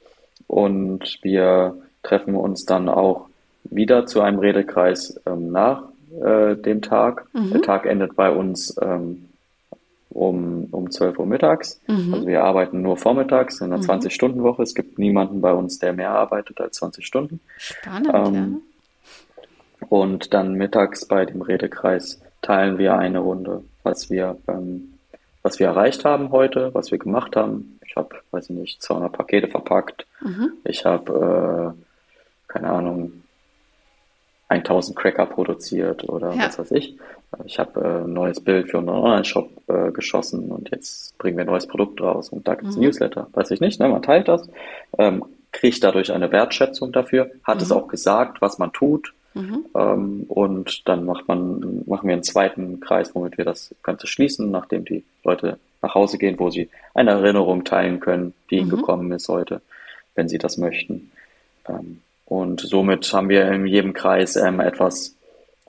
[0.49, 3.27] und wir treffen uns dann auch
[3.65, 5.85] wieder zu einem Redekreis ähm, nach
[6.23, 7.27] äh, dem Tag.
[7.33, 7.51] Mhm.
[7.51, 9.29] Der Tag endet bei uns ähm,
[10.11, 11.81] um, um 12 Uhr mittags.
[11.87, 12.15] Mhm.
[12.15, 13.91] Also wir arbeiten nur vormittags in einer mhm.
[13.91, 14.63] 20-Stunden-Woche.
[14.63, 17.41] Es gibt niemanden bei uns, der mehr arbeitet als 20 Stunden.
[17.57, 18.63] Spannend, ähm,
[19.81, 19.87] ja.
[19.89, 24.95] Und dann mittags bei dem Redekreis teilen wir eine Runde, was wir, ähm,
[25.43, 27.79] was wir erreicht haben heute, was wir gemacht haben.
[27.87, 30.07] Ich habe, weiß ich nicht, 200 Pakete verpackt.
[30.21, 30.53] Mhm.
[30.65, 31.90] Ich habe äh,
[32.51, 33.13] keine Ahnung,
[34.49, 36.47] 1000 Cracker produziert oder ja.
[36.47, 36.97] was weiß ich.
[37.45, 41.45] Ich habe äh, ein neues Bild für unseren Online-Shop äh, geschossen und jetzt bringen wir
[41.45, 42.83] ein neues Produkt raus und da gibt es mhm.
[42.83, 43.29] ein Newsletter.
[43.33, 43.89] Weiß ich nicht, ne?
[43.89, 44.49] man teilt das,
[44.99, 47.63] ähm, kriegt dadurch eine Wertschätzung dafür, hat mhm.
[47.63, 49.67] es auch gesagt, was man tut mhm.
[49.77, 54.51] ähm, und dann macht man, machen wir einen zweiten Kreis, womit wir das Ganze schließen,
[54.51, 58.77] nachdem die Leute nach Hause gehen, wo sie eine Erinnerung teilen können, die ihnen mhm.
[58.77, 59.63] gekommen ist heute,
[60.17, 61.13] wenn sie das möchten.
[61.69, 62.01] Ähm,
[62.31, 65.17] und somit haben wir in jedem Kreis ähm, etwas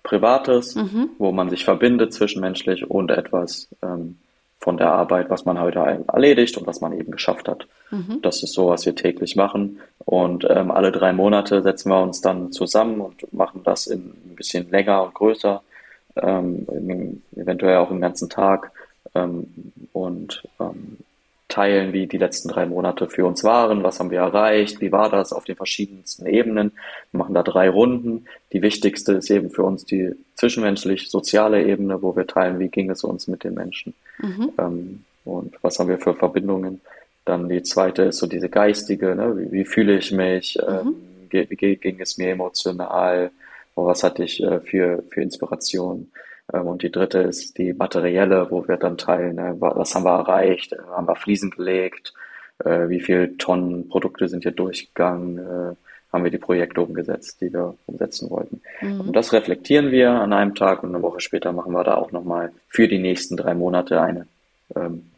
[0.04, 1.10] Privates, mhm.
[1.18, 4.20] wo man sich verbindet zwischenmenschlich und etwas ähm,
[4.60, 7.66] von der Arbeit, was man heute erledigt und was man eben geschafft hat.
[7.90, 8.22] Mhm.
[8.22, 9.80] Das ist so, was wir täglich machen.
[10.06, 14.36] Und ähm, alle drei Monate setzen wir uns dann zusammen und machen das in ein
[14.36, 15.64] bisschen länger und größer,
[16.16, 18.72] ähm, eventuell auch den ganzen Tag.
[19.16, 19.48] Ähm,
[19.94, 21.00] und ähm,
[21.52, 25.10] teilen, wie die letzten drei Monate für uns waren, was haben wir erreicht, wie war
[25.10, 26.72] das auf den verschiedensten Ebenen.
[27.12, 28.26] Wir machen da drei Runden.
[28.54, 33.04] Die wichtigste ist eben für uns die zwischenmenschlich-soziale Ebene, wo wir teilen, wie ging es
[33.04, 34.52] uns mit den Menschen mhm.
[34.58, 36.82] ähm, und was haben wir für Verbindungen.
[37.26, 39.38] Dann die zweite ist so diese geistige, ne?
[39.38, 40.74] wie, wie fühle ich mich, mhm.
[40.74, 40.96] ähm,
[41.30, 43.32] wie, wie ging es mir emotional,
[43.76, 46.12] was hatte ich äh, für, für Inspiration.
[46.54, 50.18] Ähm, und die dritte ist die materielle, wo wir dann teilen, ne, was haben wir
[50.18, 52.14] erreicht, äh, haben wir Fliesen gelegt,
[52.64, 55.76] äh, wie viele Tonnen Produkte sind hier durchgegangen, äh,
[56.12, 58.62] haben wir die Projekte umgesetzt, die wir umsetzen wollten.
[58.82, 59.02] Mhm.
[59.02, 62.12] Und das reflektieren wir an einem Tag und eine Woche später machen wir da auch
[62.12, 64.28] nochmal für die nächsten drei Monate eine,
[64.76, 65.10] ähm,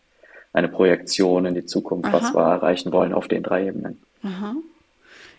[0.53, 2.21] eine Projektion in die Zukunft, Aha.
[2.21, 4.01] was wir erreichen wollen auf den drei Ebenen.
[4.21, 4.55] Aha.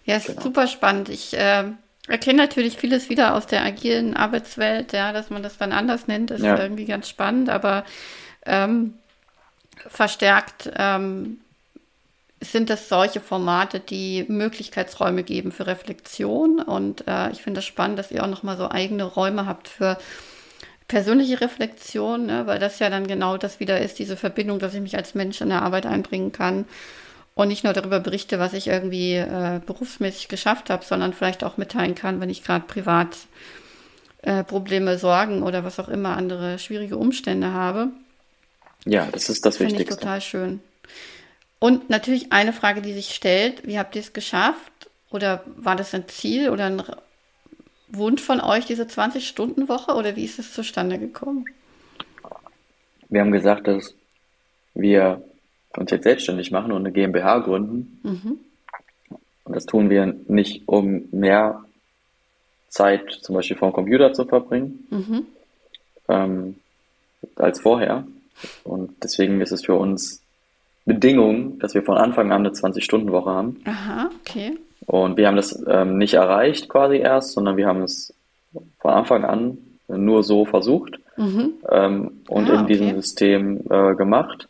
[0.05, 0.43] Ja, ist genau.
[0.43, 1.09] super spannend.
[1.09, 1.65] Ich äh,
[2.09, 6.31] erkenne natürlich vieles wieder aus der agilen Arbeitswelt, ja, dass man das dann anders nennt,
[6.31, 6.59] ist ja.
[6.59, 7.85] irgendwie ganz spannend, aber
[8.45, 8.95] ähm,
[9.89, 11.39] verstärkt ähm,
[12.41, 16.61] sind das solche Formate, die Möglichkeitsräume geben für Reflexion.
[16.61, 19.69] Und äh, ich finde es das spannend, dass ihr auch nochmal so eigene Räume habt
[19.69, 19.97] für
[20.87, 22.47] persönliche Reflexion, ne?
[22.47, 25.41] weil das ja dann genau das wieder ist, diese Verbindung, dass ich mich als Mensch
[25.41, 26.67] in der Arbeit einbringen kann
[27.35, 31.57] und nicht nur darüber berichte, was ich irgendwie äh, berufsmäßig geschafft habe, sondern vielleicht auch
[31.57, 33.17] mitteilen kann, wenn ich gerade privat
[34.23, 37.89] äh, Probleme, Sorgen oder was auch immer andere schwierige Umstände habe.
[38.85, 39.79] Ja, das ist das Wichtigste.
[39.79, 40.61] Finde ich total schön.
[41.59, 44.73] Und natürlich eine Frage, die sich stellt, wie habt ihr es geschafft?
[45.11, 46.83] Oder war das ein Ziel oder ein
[47.89, 49.95] Wunsch von euch, diese 20-Stunden-Woche?
[49.95, 51.47] Oder wie ist es zustande gekommen?
[53.09, 53.95] Wir haben gesagt, dass
[54.75, 55.23] wir
[55.77, 58.01] uns jetzt selbstständig machen und eine GmbH gründen.
[58.03, 58.39] Mhm.
[59.45, 61.65] Und das tun wir nicht, um mehr
[62.69, 65.27] Zeit zum Beispiel vor dem Computer zu verbringen mhm.
[66.09, 66.57] ähm,
[67.37, 68.07] als vorher.
[68.65, 70.23] Und deswegen ist es für uns
[70.85, 73.61] Bedingung, dass wir von Anfang an eine 20-Stunden-Woche haben.
[73.65, 74.59] Aha, okay.
[74.87, 78.13] Und wir haben das ähm, nicht erreicht quasi erst, sondern wir haben es
[78.81, 79.59] von Anfang an
[79.89, 81.55] nur so versucht mhm.
[81.71, 82.97] ähm, und ah, in diesem okay.
[82.97, 84.49] System äh, gemacht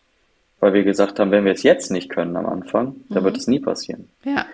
[0.65, 3.05] weil wir gesagt haben, wenn wir es jetzt nicht können am Anfang, mhm.
[3.11, 4.09] dann wird es nie passieren.
[4.25, 4.47] Ja.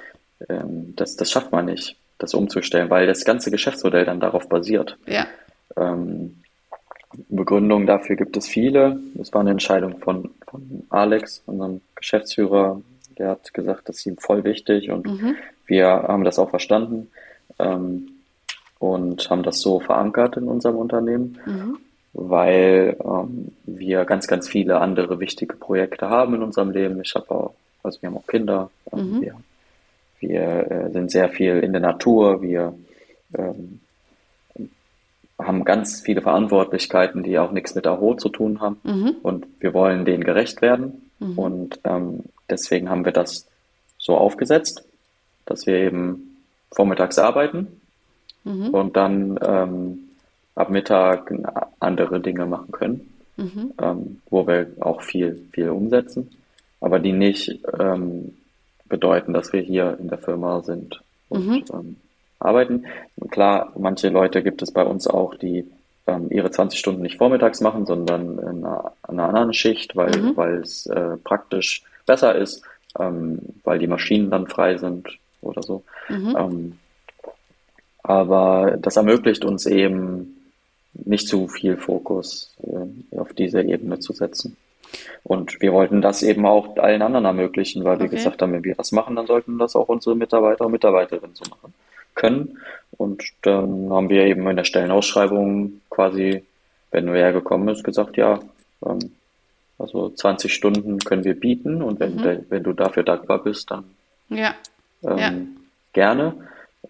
[0.49, 4.99] Ähm, das, das schafft man nicht, das umzustellen, weil das ganze Geschäftsmodell dann darauf basiert.
[5.07, 5.29] Ja.
[5.77, 6.43] Ähm,
[7.29, 8.99] Begründungen dafür gibt es viele.
[9.21, 12.83] Es war eine Entscheidung von, von Alex, unserem Geschäftsführer.
[13.17, 15.37] Der hat gesagt, das ist ihm voll wichtig und mhm.
[15.67, 17.13] wir haben das auch verstanden
[17.61, 18.09] ähm,
[18.81, 21.39] und haben das so verankert in unserem Unternehmen.
[21.47, 21.79] Mhm
[22.13, 27.01] weil ähm, wir ganz, ganz viele andere wichtige Projekte haben in unserem Leben.
[27.01, 29.23] Ich habe auch, also wir haben auch Kinder, ähm, mhm.
[29.23, 29.35] wir,
[30.21, 32.75] wir äh, sind sehr viel in der Natur, wir
[33.37, 33.81] ähm,
[35.39, 39.17] haben ganz viele Verantwortlichkeiten, die auch nichts mit Aho zu tun haben mhm.
[39.23, 41.39] und wir wollen denen gerecht werden mhm.
[41.39, 43.49] und ähm, deswegen haben wir das
[43.99, 44.85] so aufgesetzt,
[45.47, 46.37] dass wir eben
[46.73, 47.81] vormittags arbeiten
[48.45, 48.69] mhm.
[48.69, 50.10] und dann ähm,
[50.55, 51.33] ab Mittag
[51.79, 53.73] andere Dinge machen können, mhm.
[53.81, 56.31] ähm, wo wir auch viel, viel umsetzen,
[56.81, 58.37] aber die nicht ähm,
[58.89, 61.65] bedeuten, dass wir hier in der Firma sind und mhm.
[61.73, 61.97] ähm,
[62.39, 62.87] arbeiten.
[63.17, 65.71] Und klar, manche Leute gibt es bei uns auch, die
[66.07, 70.39] ähm, ihre 20 Stunden nicht vormittags machen, sondern in einer, einer anderen Schicht, weil, mhm.
[70.63, 72.63] es äh, praktisch besser ist,
[72.99, 75.09] ähm, weil die Maschinen dann frei sind
[75.41, 75.85] oder so.
[76.09, 76.37] Mhm.
[76.37, 76.79] Ähm,
[78.03, 80.40] aber das ermöglicht uns eben
[80.93, 84.57] nicht zu viel Fokus äh, auf diese Ebene zu setzen.
[85.23, 88.75] Und wir wollten das eben auch allen anderen ermöglichen, weil wir gesagt haben, wenn wir
[88.75, 91.75] das machen, dann sollten das auch unsere Mitarbeiter und Mitarbeiterinnen so machen
[92.15, 92.59] können.
[92.97, 96.45] Und dann haben wir eben in der Stellenausschreibung quasi,
[96.91, 98.41] wenn wer hergekommen ist, gesagt, ja,
[98.85, 99.13] ähm,
[99.79, 102.45] also 20 Stunden können wir bieten und wenn, mhm.
[102.51, 103.85] wenn du dafür dankbar bist, dann
[104.29, 104.55] ja.
[105.03, 105.33] Ähm, ja.
[105.95, 106.35] gerne.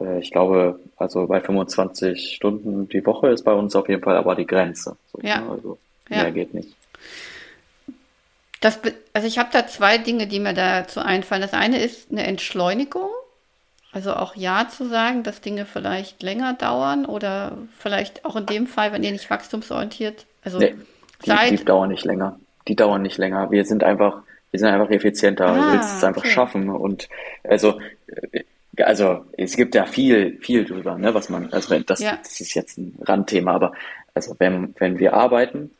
[0.00, 4.16] Äh, ich glaube, also bei 25 Stunden die Woche ist bei uns auf jeden Fall
[4.16, 4.96] aber die Grenze.
[5.12, 5.40] So, ja.
[5.40, 5.50] Ne?
[5.50, 5.78] Also
[6.08, 6.22] ja.
[6.22, 6.74] mehr geht nicht.
[8.60, 8.78] Das,
[9.14, 11.40] also ich habe da zwei Dinge, die mir dazu einfallen.
[11.40, 13.08] Das eine ist eine Entschleunigung.
[13.92, 18.66] Also auch Ja zu sagen, dass Dinge vielleicht länger dauern oder vielleicht auch in dem
[18.66, 20.74] Fall, wenn ihr nicht wachstumsorientiert, also nee,
[21.24, 22.38] die, die dauern nicht länger.
[22.68, 23.50] Die dauern nicht länger.
[23.50, 25.46] Wir sind einfach, wir sind einfach effizienter.
[25.46, 26.30] Ah, du willst es einfach okay.
[26.30, 26.68] schaffen.
[26.68, 27.08] Und
[27.42, 27.80] also
[28.78, 32.18] also es gibt ja viel, viel drüber, ne, was man, also das, ja.
[32.22, 33.72] das ist jetzt ein Randthema, aber
[34.14, 35.70] also wenn, wenn wir arbeiten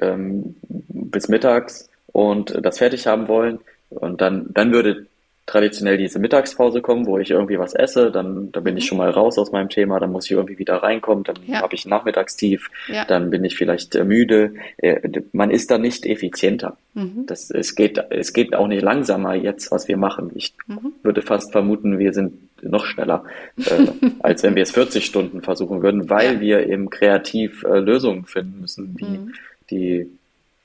[0.00, 3.60] ähm, bis mittags und das fertig haben wollen,
[3.90, 5.06] und dann, dann würde
[5.48, 8.88] traditionell diese Mittagspause kommen, wo ich irgendwie was esse, dann, dann bin ich mhm.
[8.88, 11.62] schon mal raus aus meinem Thema, dann muss ich irgendwie wieder reinkommen, dann ja.
[11.62, 13.06] habe ich ein Nachmittagstief, ja.
[13.06, 14.52] dann bin ich vielleicht äh, müde.
[14.76, 15.00] Äh,
[15.32, 16.76] man ist da nicht effizienter.
[16.92, 17.24] Mhm.
[17.26, 20.30] Das, es, geht, es geht auch nicht langsamer jetzt, was wir machen.
[20.34, 20.92] Ich mhm.
[21.02, 23.24] würde fast vermuten, wir sind noch schneller,
[23.56, 23.86] äh,
[24.20, 26.40] als wenn wir es 40 Stunden versuchen würden, weil ja.
[26.40, 29.32] wir eben kreativ äh, Lösungen finden müssen, die, mhm.
[29.70, 30.10] die,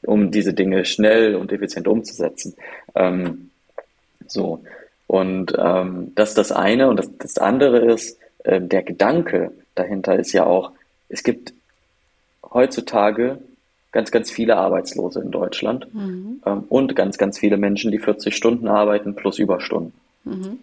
[0.01, 2.55] um diese Dinge schnell und effizient umzusetzen.
[2.95, 3.49] Ähm,
[4.33, 4.63] so.
[5.07, 6.89] Und ähm, das ist das eine.
[6.89, 10.71] Und das, das andere ist, äh, der Gedanke dahinter ist ja auch,
[11.09, 11.53] es gibt
[12.51, 13.39] heutzutage
[13.91, 16.41] ganz, ganz viele Arbeitslose in Deutschland mhm.
[16.45, 19.93] ähm, und ganz, ganz viele Menschen, die 40 Stunden arbeiten plus Überstunden.
[20.23, 20.59] Mhm.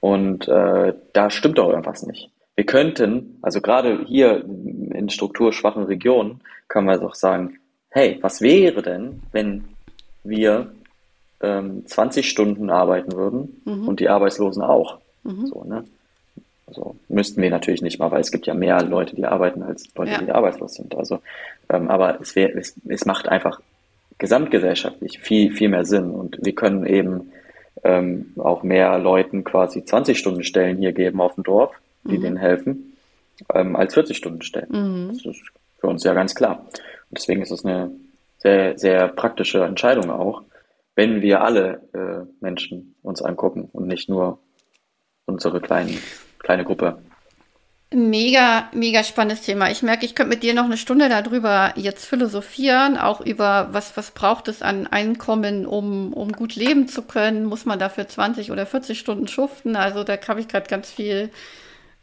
[0.00, 2.30] Und äh, da stimmt doch irgendwas nicht.
[2.56, 8.82] Wir könnten, also gerade hier in strukturschwachen Regionen, kann man doch sagen, hey, was wäre
[8.82, 9.64] denn, wenn
[10.24, 10.72] wir
[11.42, 13.88] ähm, 20 Stunden arbeiten würden mhm.
[13.88, 14.98] und die Arbeitslosen auch.
[15.24, 15.46] Mhm.
[15.46, 15.84] So, ne?
[16.66, 19.88] Also müssten wir natürlich nicht mal, weil es gibt ja mehr Leute, die arbeiten, als
[19.96, 20.22] Leute, Ja.
[20.22, 20.94] die arbeitslos sind.
[20.94, 21.20] Also,
[21.68, 23.60] ähm, aber es, wär, es, es macht einfach
[24.18, 26.10] gesamtgesellschaftlich viel, viel mehr Sinn.
[26.10, 27.32] Und wir können eben
[27.82, 31.72] ähm, auch mehr Leuten quasi 20-Stunden-Stellen hier geben auf dem Dorf,
[32.04, 32.96] die denen helfen,
[33.52, 35.08] ähm, als 40-Stunden-Stellen.
[35.08, 35.42] Das ist
[35.80, 36.66] für uns ja ganz klar.
[37.10, 37.90] Und deswegen ist es eine
[38.38, 40.42] sehr, sehr praktische Entscheidung auch,
[40.94, 44.40] wenn wir alle äh, Menschen uns angucken und nicht nur
[45.26, 45.98] unsere kleinen,
[46.38, 47.02] kleine Gruppe.
[47.92, 49.68] Mega, mega spannendes Thema.
[49.68, 53.96] Ich merke, ich könnte mit dir noch eine Stunde darüber jetzt philosophieren, auch über was,
[53.96, 57.46] was braucht es an Einkommen, um, um gut leben zu können.
[57.46, 59.74] Muss man dafür 20 oder 40 Stunden schuften?
[59.74, 61.30] Also da habe ich gerade ganz viel,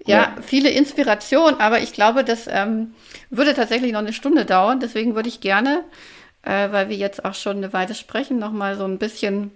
[0.06, 0.36] ja, Ja.
[0.42, 2.94] viele Inspirationen, aber ich glaube, das ähm,
[3.30, 4.80] würde tatsächlich noch eine Stunde dauern.
[4.82, 5.86] Deswegen würde ich gerne,
[6.48, 9.52] äh, weil wir jetzt auch schon eine Weile sprechen, noch mal so ein bisschen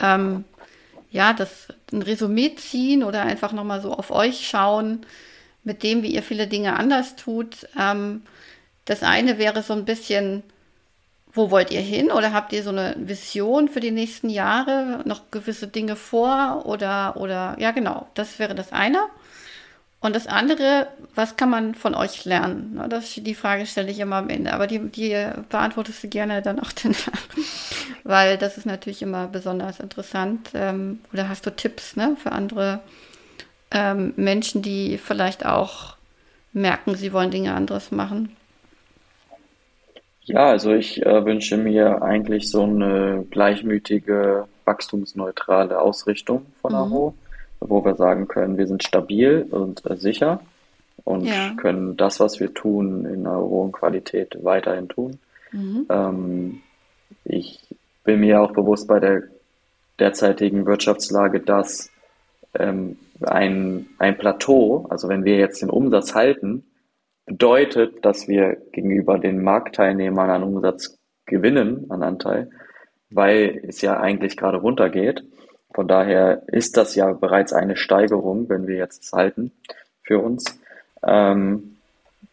[0.00, 0.44] ähm,
[1.10, 5.04] ja, das ein Resümee ziehen oder einfach nochmal so auf euch schauen,
[5.64, 7.68] mit dem, wie ihr viele Dinge anders tut.
[7.78, 8.22] Ähm,
[8.86, 10.42] das eine wäre so ein bisschen,
[11.32, 12.10] wo wollt ihr hin?
[12.10, 15.02] Oder habt ihr so eine Vision für die nächsten Jahre?
[15.04, 16.62] Noch gewisse Dinge vor?
[16.64, 19.00] Oder, oder, ja, genau, das wäre das eine.
[20.02, 22.82] Und das andere, was kann man von euch lernen?
[22.90, 25.16] Das, die Frage stelle ich immer am Ende, aber die, die
[25.48, 27.28] beantwortest du gerne dann auch danach,
[28.02, 30.50] weil das ist natürlich immer besonders interessant.
[30.54, 32.80] Ähm, oder hast du Tipps ne, für andere
[33.70, 35.96] ähm, Menschen, die vielleicht auch
[36.52, 38.36] merken, sie wollen Dinge anderes machen?
[40.24, 47.14] Ja, also ich äh, wünsche mir eigentlich so eine gleichmütige, wachstumsneutrale Ausrichtung von Aro,
[47.68, 50.40] wo wir sagen können, wir sind stabil und äh, sicher
[51.04, 51.54] und Ja.
[51.56, 55.18] können das, was wir tun, in einer hohen Qualität weiterhin tun.
[55.90, 56.60] Ähm,
[57.24, 57.60] ich
[58.04, 59.22] bin mir auch bewusst bei der
[59.98, 61.90] derzeitigen Wirtschaftslage, dass
[62.58, 66.64] ähm, ein, ein Plateau, also wenn wir jetzt den Umsatz halten,
[67.26, 72.50] bedeutet, dass wir gegenüber den Marktteilnehmern an Umsatz gewinnen, an Anteil,
[73.10, 75.22] weil es ja eigentlich gerade runtergeht.
[75.74, 79.52] Von daher ist das ja bereits eine Steigerung, wenn wir jetzt es halten
[80.02, 80.58] für uns.
[81.02, 81.76] Ähm,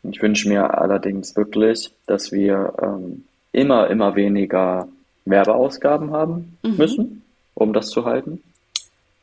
[0.04, 4.88] ich wünsche mir allerdings wirklich, dass wir ähm, immer, immer weniger
[5.26, 7.24] Werbeausgaben haben müssen,
[7.54, 8.42] um das zu halten,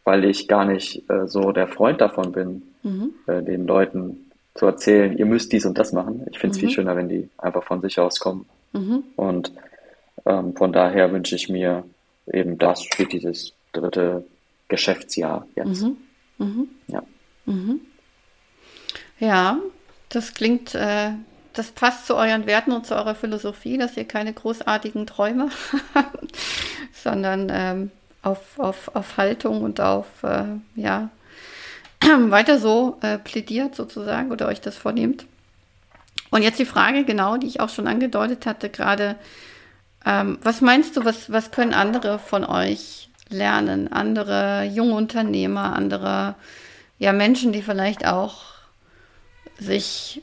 [0.04, 2.62] weil ich gar nicht äh, so der Freund davon bin,
[3.26, 6.26] äh, den Leuten zu erzählen, ihr müsst dies und das machen.
[6.30, 8.46] Ich finde es viel schöner, wenn die einfach von sich aus kommen.
[9.16, 9.52] Und
[10.24, 11.84] ähm, von daher wünsche ich mir
[12.32, 14.24] eben das für dieses dritte
[14.68, 15.82] Geschäftsjahr jetzt.
[16.88, 17.02] Ja.
[19.18, 19.58] Ja,
[20.08, 21.10] das klingt, äh,
[21.52, 25.50] das passt zu euren Werten und zu eurer Philosophie, dass ihr keine großartigen Träume
[25.94, 26.36] habt,
[26.92, 27.90] sondern ähm,
[28.22, 31.10] auf, auf, auf Haltung und auf, äh, ja,
[32.00, 35.26] weiter so äh, plädiert sozusagen oder euch das vornehmt.
[36.30, 39.16] Und jetzt die Frage, genau, die ich auch schon angedeutet hatte, gerade,
[40.04, 43.92] ähm, was meinst du, was, was können andere von euch lernen?
[43.92, 46.34] Andere junge Unternehmer, andere
[46.98, 48.44] ja, Menschen, die vielleicht auch
[49.58, 50.22] sich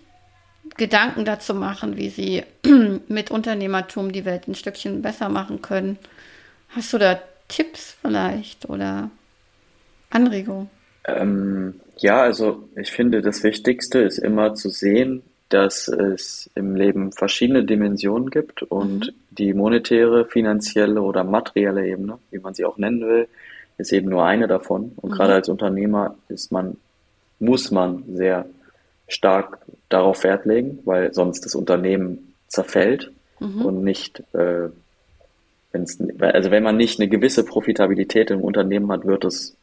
[0.77, 2.43] Gedanken dazu machen, wie sie
[3.07, 5.97] mit Unternehmertum die Welt ein Stückchen besser machen können.
[6.69, 9.11] Hast du da Tipps vielleicht oder
[10.09, 10.69] Anregungen?
[11.05, 15.23] Ähm, ja, also ich finde, das Wichtigste ist immer zu sehen,
[15.53, 22.39] dass es im Leben verschiedene Dimensionen gibt und die monetäre, finanzielle oder materielle Ebene, wie
[22.39, 23.27] man sie auch nennen will,
[23.77, 24.93] ist eben nur eine davon.
[24.95, 26.77] Und gerade als Unternehmer ist man,
[27.39, 28.45] muss man sehr
[29.07, 33.11] stark darauf Wert legen, weil sonst das Unternehmen zerfällt
[33.63, 34.69] und nicht, äh,
[35.71, 39.55] wenn's, also wenn man nicht eine gewisse Profitabilität im Unternehmen hat, wird es,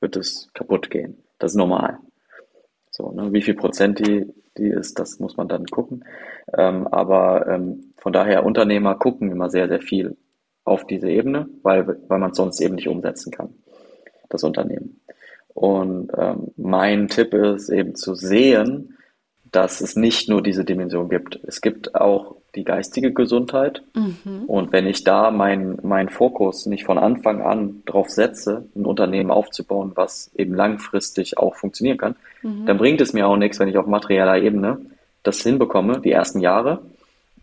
[0.00, 1.16] wird es kaputt gehen.
[1.38, 1.98] Das ist normal.
[2.90, 4.26] So, ne, wie viel Prozent die,
[4.58, 6.04] die ist, das muss man dann gucken.
[6.56, 10.16] Ähm, aber ähm, von daher, Unternehmer gucken immer sehr, sehr viel
[10.64, 13.54] auf diese Ebene, weil, weil man es sonst eben nicht umsetzen kann,
[14.28, 15.00] das Unternehmen.
[15.48, 18.96] Und ähm, mein Tipp ist eben zu sehen,
[19.52, 21.38] dass es nicht nur diese Dimension gibt.
[21.44, 23.82] Es gibt auch die geistige Gesundheit.
[24.46, 29.30] Und wenn ich da meinen mein Fokus nicht von Anfang an drauf setze, ein Unternehmen
[29.30, 32.16] aufzubauen, was eben langfristig auch funktionieren kann,
[32.66, 34.78] dann bringt es mir auch nichts, wenn ich auf materieller Ebene
[35.22, 36.80] das hinbekomme, die ersten Jahre,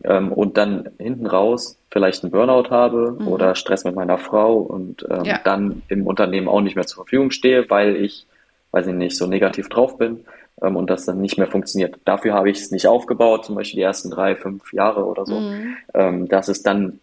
[0.03, 5.05] ähm, und dann hinten raus vielleicht einen Burnout habe oder Stress mit meiner Frau und
[5.09, 5.39] ähm, Ja.
[5.43, 8.25] dann im Unternehmen auch nicht mehr zur Verfügung stehe, weil ich,
[8.71, 10.25] weiß ich nicht, so negativ drauf bin
[10.61, 11.97] ähm, und das dann nicht mehr funktioniert.
[12.05, 15.41] Dafür habe ich es nicht aufgebaut, zum Beispiel die ersten drei, fünf Jahre oder so,
[15.93, 16.99] ähm, dass es dann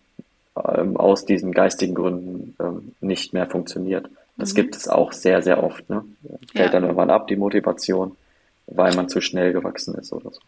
[0.75, 4.09] ähm, aus diesen geistigen Gründen ähm, nicht mehr funktioniert.
[4.37, 4.57] Das Mhm.
[4.57, 5.89] gibt es auch sehr, sehr oft.
[5.91, 6.05] Ne?
[6.53, 6.69] Fällt Ja.
[6.69, 8.17] dann irgendwann ab, die Motivation,
[8.67, 10.41] weil man zu schnell gewachsen ist oder so.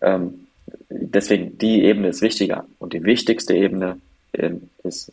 [0.00, 0.46] Ähm,
[0.90, 2.66] deswegen, die Ebene ist wichtiger.
[2.78, 3.98] Und die wichtigste Ebene
[4.34, 5.12] ähm, ist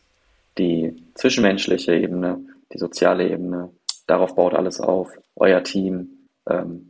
[0.57, 2.39] die zwischenmenschliche Ebene,
[2.73, 3.69] die soziale Ebene.
[4.07, 5.09] Darauf baut alles auf.
[5.35, 6.09] Euer Team,
[6.49, 6.88] ähm,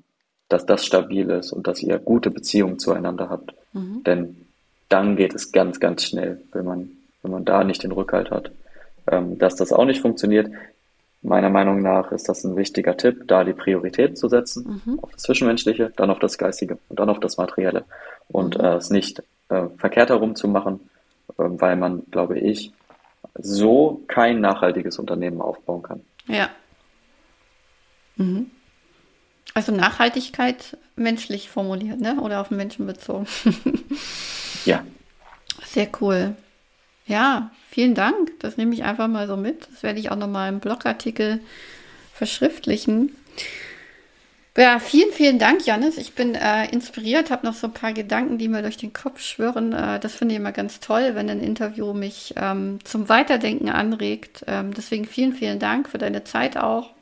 [0.49, 3.53] dass das stabil ist und dass ihr gute Beziehungen zueinander habt.
[3.73, 4.03] Mhm.
[4.03, 4.45] Denn
[4.89, 6.89] dann geht es ganz, ganz schnell, wenn man,
[7.21, 8.51] wenn man da nicht den Rückhalt hat.
[9.07, 10.51] Ähm, dass das auch nicht funktioniert,
[11.21, 14.99] meiner Meinung nach ist das ein wichtiger Tipp, da die Prioritäten zu setzen, Mhm.
[14.99, 17.83] auf das Zwischenmenschliche, dann auf das Geistige und dann auf das Materielle.
[18.29, 18.63] Und Mhm.
[18.63, 20.79] äh, es nicht äh, verkehrt herum zu machen,
[21.39, 22.71] ähm, weil man, glaube ich,
[23.35, 26.01] so kein nachhaltiges Unternehmen aufbauen kann.
[26.27, 26.49] Ja.
[28.15, 28.51] Mhm.
[29.53, 32.21] Also Nachhaltigkeit menschlich formuliert, ne?
[32.21, 33.27] Oder auf den Menschen bezogen.
[34.65, 34.83] Ja,
[35.65, 36.35] Sehr cool.
[37.05, 38.39] Ja, vielen Dank.
[38.39, 39.67] Das nehme ich einfach mal so mit.
[39.71, 41.39] Das werde ich auch nochmal im Blogartikel
[42.13, 43.15] verschriftlichen.
[44.57, 45.97] Ja, vielen, vielen Dank, Janis.
[45.97, 49.21] Ich bin äh, inspiriert, habe noch so ein paar Gedanken, die mir durch den Kopf
[49.21, 49.71] schwirren.
[49.71, 54.43] Äh, das finde ich immer ganz toll, wenn ein Interview mich ähm, zum Weiterdenken anregt.
[54.47, 56.93] Ähm, deswegen vielen, vielen Dank für deine Zeit auch.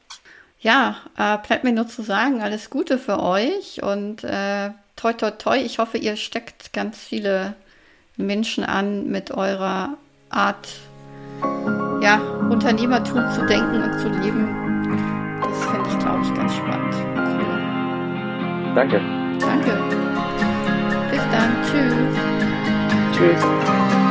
[0.59, 5.31] Ja, äh, bleibt mir nur zu sagen, alles Gute für euch und äh, toi, toi,
[5.31, 5.57] toi.
[5.57, 7.53] Ich hoffe, ihr steckt ganz viele
[8.17, 9.97] Menschen an mit eurer
[10.29, 10.67] Art,
[12.01, 14.67] ja, Unternehmertum zu denken und zu leben.
[15.41, 16.95] Das finde ich, glaube ich, ganz spannend.
[17.15, 18.73] Cool.
[18.75, 19.01] danke.
[19.39, 19.71] Danke.
[21.11, 21.55] Bis dann.
[21.63, 22.03] Tschüss.
[23.15, 24.06] Tschüss.